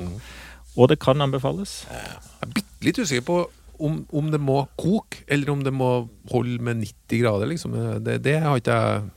Og 0.78 0.94
det 0.94 1.00
kan 1.02 1.18
anbefales. 1.26 1.80
Jeg 1.90 2.46
er 2.46 2.54
bitte 2.54 2.86
litt 2.86 3.02
usikker 3.02 3.26
på 3.26 3.40
om, 3.82 4.02
om 4.12 4.30
det 4.32 4.40
må 4.42 4.60
koke, 4.78 5.24
eller 5.26 5.50
om 5.52 5.64
det 5.66 5.72
må 5.74 5.90
holde 6.32 6.58
med 6.62 6.82
90 6.82 7.22
grader. 7.22 7.50
liksom. 7.50 7.74
Det, 8.04 8.20
det 8.24 8.38
har 8.44 8.60
ikke 8.60 8.78
jeg 8.78 9.10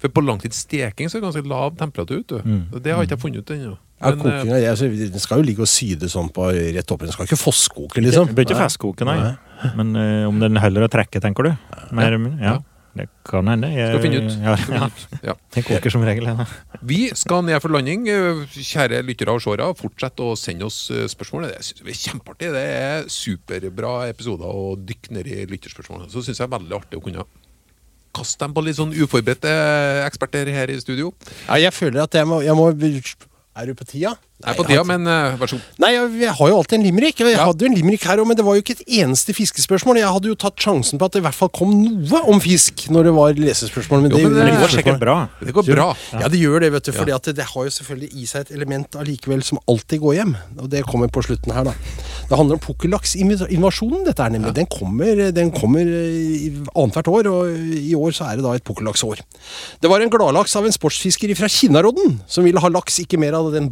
For 0.00 0.12
på 0.12 0.20
langtidssteking 0.20 1.08
så 1.08 1.16
er 1.16 1.22
det 1.22 1.28
ganske 1.30 1.48
lav 1.48 1.76
temperatur. 1.78 2.42
Mm. 2.44 2.66
Det 2.82 2.92
har 2.92 3.06
ikke 3.06 3.16
jeg 3.16 3.22
funnet 3.22 3.44
ut 3.44 3.54
ennå. 3.54 3.76
Ja, 4.00 4.10
Men, 4.10 4.18
eh, 4.18 4.24
kokinga, 4.24 4.56
jeg, 4.60 4.70
altså, 4.70 4.88
Den 5.12 5.20
skal 5.20 5.40
jo 5.40 5.44
ligge 5.44 5.64
og 5.64 5.68
syde 5.68 6.08
sånn 6.08 6.30
på 6.32 6.48
rett 6.76 6.92
opp. 6.92 7.04
Den 7.04 7.12
skal 7.12 7.28
ikke 7.28 7.40
fosskoke, 7.40 8.00
liksom. 8.00 8.30
Det 8.30 8.36
bør 8.36 8.48
ikke 8.48 8.60
festkoke, 8.60 9.08
nei. 9.08 9.34
Men 9.76 9.94
eh, 9.96 10.28
om 10.28 10.40
den 10.40 10.56
holder 10.60 10.86
å 10.86 10.92
trekke, 10.92 11.20
tenker 11.20 11.48
du? 11.48 11.52
Mer, 11.96 12.16
ja. 12.40 12.58
Det 12.96 13.06
kan 13.28 13.46
hende. 13.46 13.68
Jeg, 13.70 13.92
Skal 13.92 14.02
finne 14.02 14.20
ut. 14.24 14.32
Ja, 14.42 14.54
ja. 14.74 14.88
Ja. 15.30 15.34
Den 15.54 15.66
koker 15.66 15.92
som 15.94 16.02
regel. 16.06 16.26
Ja. 16.26 16.46
Vi 16.82 17.00
skal 17.14 17.44
ned 17.46 17.60
for 17.62 17.72
landing. 17.74 18.08
Kjære 18.50 19.02
lyttere 19.06 19.34
og 19.36 19.44
seere, 19.44 19.68
fortsett 19.78 20.22
å 20.24 20.32
sende 20.38 20.66
oss 20.66 20.80
eh, 20.94 21.06
spørsmål. 21.10 21.46
Det 21.52 21.60
synes 21.68 21.84
vi 21.86 21.94
er 21.94 22.00
kjempeartig. 22.00 22.50
Det 22.56 22.64
er 22.80 23.06
superbra 23.12 23.94
episoder 24.10 24.50
å 24.50 24.72
dykke 24.78 25.14
ned 25.18 25.30
i 25.30 25.44
lytterspørsmål. 25.52 26.08
Så 26.10 26.24
syns 26.26 26.42
jeg 26.42 26.48
er 26.48 26.56
veldig 26.56 26.78
artig 26.80 26.98
å 26.98 27.04
kunne 27.04 27.26
kaste 28.16 28.42
dem 28.42 28.56
på 28.56 28.64
litt 28.66 28.78
sånn 28.80 28.94
uforberedte 28.96 29.52
eksperter 30.08 30.50
her 30.50 30.72
i 30.72 30.80
studio. 30.82 31.12
Ja, 31.46 31.60
jeg 31.62 31.76
føler 31.76 32.02
at 32.08 32.16
jeg 32.18 32.26
må, 32.26 32.40
jeg 32.42 32.58
må 32.58 32.72
Er 32.74 33.66
du 33.66 33.74
på 33.78 33.86
tida? 33.86 34.16
Er 34.40 34.54
på 34.56 34.64
tida, 34.64 34.82
men 34.88 35.04
uh, 35.04 35.34
vær 35.40 35.50
så 35.50 35.56
god. 35.58 35.64
Nei, 35.84 35.90
jeg, 35.92 36.10
jeg 36.22 36.32
har 36.38 36.48
jo 36.48 36.56
alltid 36.60 36.78
en 36.78 36.84
limerick. 36.86 37.18
Jeg 37.20 37.34
Ja. 37.36 37.44
hadde 37.50 37.60
jo 37.66 37.68
en 37.70 37.74
limerick 37.76 38.04
her 38.08 38.22
òg, 38.22 38.26
men 38.30 38.36
det 38.38 38.44
var 38.46 38.56
jo 38.56 38.62
ikke 38.64 38.76
et 38.78 38.84
eneste 39.02 39.34
fiskespørsmål. 39.36 39.98
Jeg 40.00 40.08
hadde 40.14 40.30
jo 40.30 40.36
tatt 40.40 40.56
sjansen 40.56 40.96
på 41.00 41.04
at 41.04 41.12
det 41.12 41.20
i 41.20 41.24
hvert 41.26 41.36
fall 41.36 41.50
kom 41.52 41.74
noe 41.76 42.22
om 42.32 42.40
fisk 42.40 42.86
når 42.90 43.08
det 43.10 43.12
var 43.18 43.34
lesespørsmål. 43.36 44.06
Men 44.06 44.10
Jo, 44.14 44.16
det, 44.16 44.24
men 44.30 44.38
det 44.40 44.46
Det 44.54 44.60
går 44.62 44.72
sikkert 44.78 45.00
bra. 45.02 45.16
Det 45.44 45.52
går 45.58 45.68
bra. 45.68 45.88
Ja, 46.16 46.28
det 46.32 46.40
gjør 46.40 46.60
det, 46.64 46.72
vet 46.72 46.88
du. 46.88 46.92
Ja. 46.92 46.98
Fordi 47.02 47.18
det, 47.28 47.36
det 47.36 47.46
har 47.52 47.68
jo 47.68 47.74
selvfølgelig 47.76 48.10
i 48.16 48.24
seg 48.32 48.40
et 48.46 48.54
element 48.56 48.96
allikevel 49.02 49.42
som 49.44 49.60
alltid 49.68 50.00
går 50.00 50.14
hjem. 50.20 50.34
Og 50.58 50.70
det 50.72 50.84
kommer 50.88 51.12
på 51.12 51.22
slutten 51.26 51.52
her, 51.52 51.68
da. 51.68 51.76
Det 52.30 52.38
handler 52.38 52.56
om 52.56 52.64
pukkellaksinvasjonen, 52.64 54.04
dette 54.06 54.22
her 54.24 54.30
nemlig. 54.32 54.54
Den 54.56 54.68
kommer, 54.70 55.20
den 55.34 55.50
kommer 55.52 55.84
eh, 55.84 56.60
annethvert 56.74 57.08
år, 57.10 57.28
og 57.30 57.50
i 57.76 57.94
år 57.98 58.14
så 58.16 58.28
er 58.30 58.40
det 58.40 58.44
da 58.46 58.54
et 58.56 58.64
pukkellaksår. 58.66 59.20
Det 59.82 59.90
var 59.90 60.00
en 60.04 60.10
gladlaks 60.12 60.56
av 60.56 60.64
en 60.68 60.74
sportsfisker 60.74 61.32
fra 61.38 61.48
Kinnarodden 61.50 62.20
som 62.30 62.44
ville 62.46 62.60
ha 62.62 62.70
laks, 62.72 63.00
ikke 63.04 63.18
mer 63.20 63.36
av 63.38 63.50
den 63.54 63.68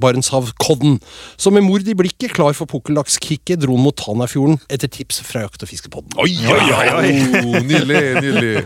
Barentshavkodden. 0.59 1.01
Så 1.37 1.51
med 1.51 1.63
mord 1.63 1.87
i 1.89 1.95
blikket, 1.95 2.33
klar 2.35 2.53
for 2.55 2.67
pukkellakskicket, 2.67 3.61
dro 3.63 3.77
han 3.77 3.83
mot 3.85 3.97
Tanafjorden 3.97 4.59
etter 4.69 4.89
tips 4.89 5.21
fra 5.23 5.43
Jakt- 5.47 5.63
og 5.63 5.69
fiskepodden. 5.69 6.13
Oi, 6.19 6.35
oi, 6.47 6.93
oi! 6.99 7.45
Oh, 7.45 7.61
nydelig, 7.69 8.23
nydelig. 8.23 8.65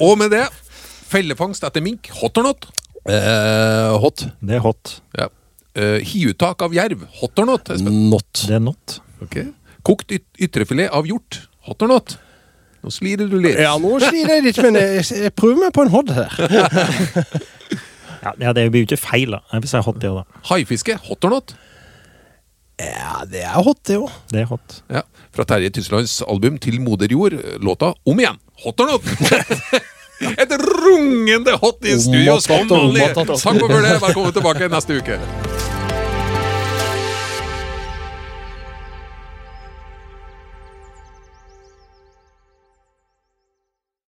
Og 0.00 0.16
med 0.18 0.30
det, 0.32 0.46
fellefangst 1.10 1.64
etter 1.64 1.82
mink, 1.82 2.08
hot 2.20 2.38
or 2.38 2.48
not? 2.48 2.66
Eh, 3.08 3.98
hot. 4.02 4.26
Det 4.40 4.56
er 4.56 4.62
hot. 4.64 5.00
Ja. 5.18 5.28
Eh, 5.74 6.00
Hiuttak 6.04 6.62
av 6.62 6.74
jerv, 6.76 7.06
hot 7.20 7.38
or 7.42 7.48
not? 7.48 7.70
Espen? 7.70 8.08
Not. 8.10 8.44
Det 8.46 8.58
er 8.58 8.62
not. 8.62 9.00
Ok. 9.22 9.40
Kokt 9.82 10.12
yt 10.14 10.26
ytrefilet 10.38 10.92
av 10.94 11.08
hjort, 11.10 11.42
hot 11.66 11.82
or 11.82 11.90
not? 11.90 12.16
Nå 12.82 12.90
slirer 12.90 13.28
du 13.30 13.36
litt. 13.38 13.58
Ja, 13.62 13.76
nå 13.78 13.94
slirer 14.02 14.40
jeg 14.40 14.44
litt, 14.48 14.58
men 14.62 14.74
jeg, 14.78 15.04
jeg 15.26 15.30
prøver 15.38 15.68
meg 15.68 15.74
på 15.74 15.84
en 15.84 15.92
hot 15.92 16.10
her. 16.10 16.32
Ja, 18.22 18.32
ja, 18.38 18.52
det 18.54 18.68
blir 18.70 18.84
jo 18.84 18.90
ikke 18.92 19.00
feil, 19.02 19.34
da. 19.34 19.42
Jeg 19.52 19.84
hot, 19.86 19.98
det 20.02 20.10
òg, 20.10 20.22
da. 20.22 20.42
Haifiske, 20.52 20.96
hot 21.08 21.26
or 21.26 21.34
not? 21.34 21.54
Ja, 22.82 23.22
det 23.28 23.42
er 23.44 23.56
hot, 23.62 23.82
det 23.88 23.98
òg. 23.98 24.10
Det 24.30 24.44
er 24.44 24.50
hot. 24.50 24.78
Ja. 24.90 25.02
Fra 25.32 25.46
Terje 25.48 25.70
Tyslands 25.72 26.18
album 26.28 26.58
Til 26.60 26.76
moder 26.84 27.08
jord, 27.08 27.32
låta 27.64 27.94
Om 28.04 28.20
igjen, 28.20 28.36
hot 28.64 28.80
or 28.84 28.94
not? 28.94 29.06
Et 30.42 30.52
rungende 30.60 31.56
hot 31.58 31.82
i 31.82 31.96
studio, 31.98 32.36
som 32.44 32.68
vanlig! 32.70 33.08
Takk 33.16 33.58
for 33.58 33.82
det, 33.82 33.96
velkommen 34.04 34.36
tilbake 34.38 34.70
neste 34.70 35.00
uke. 35.02 35.18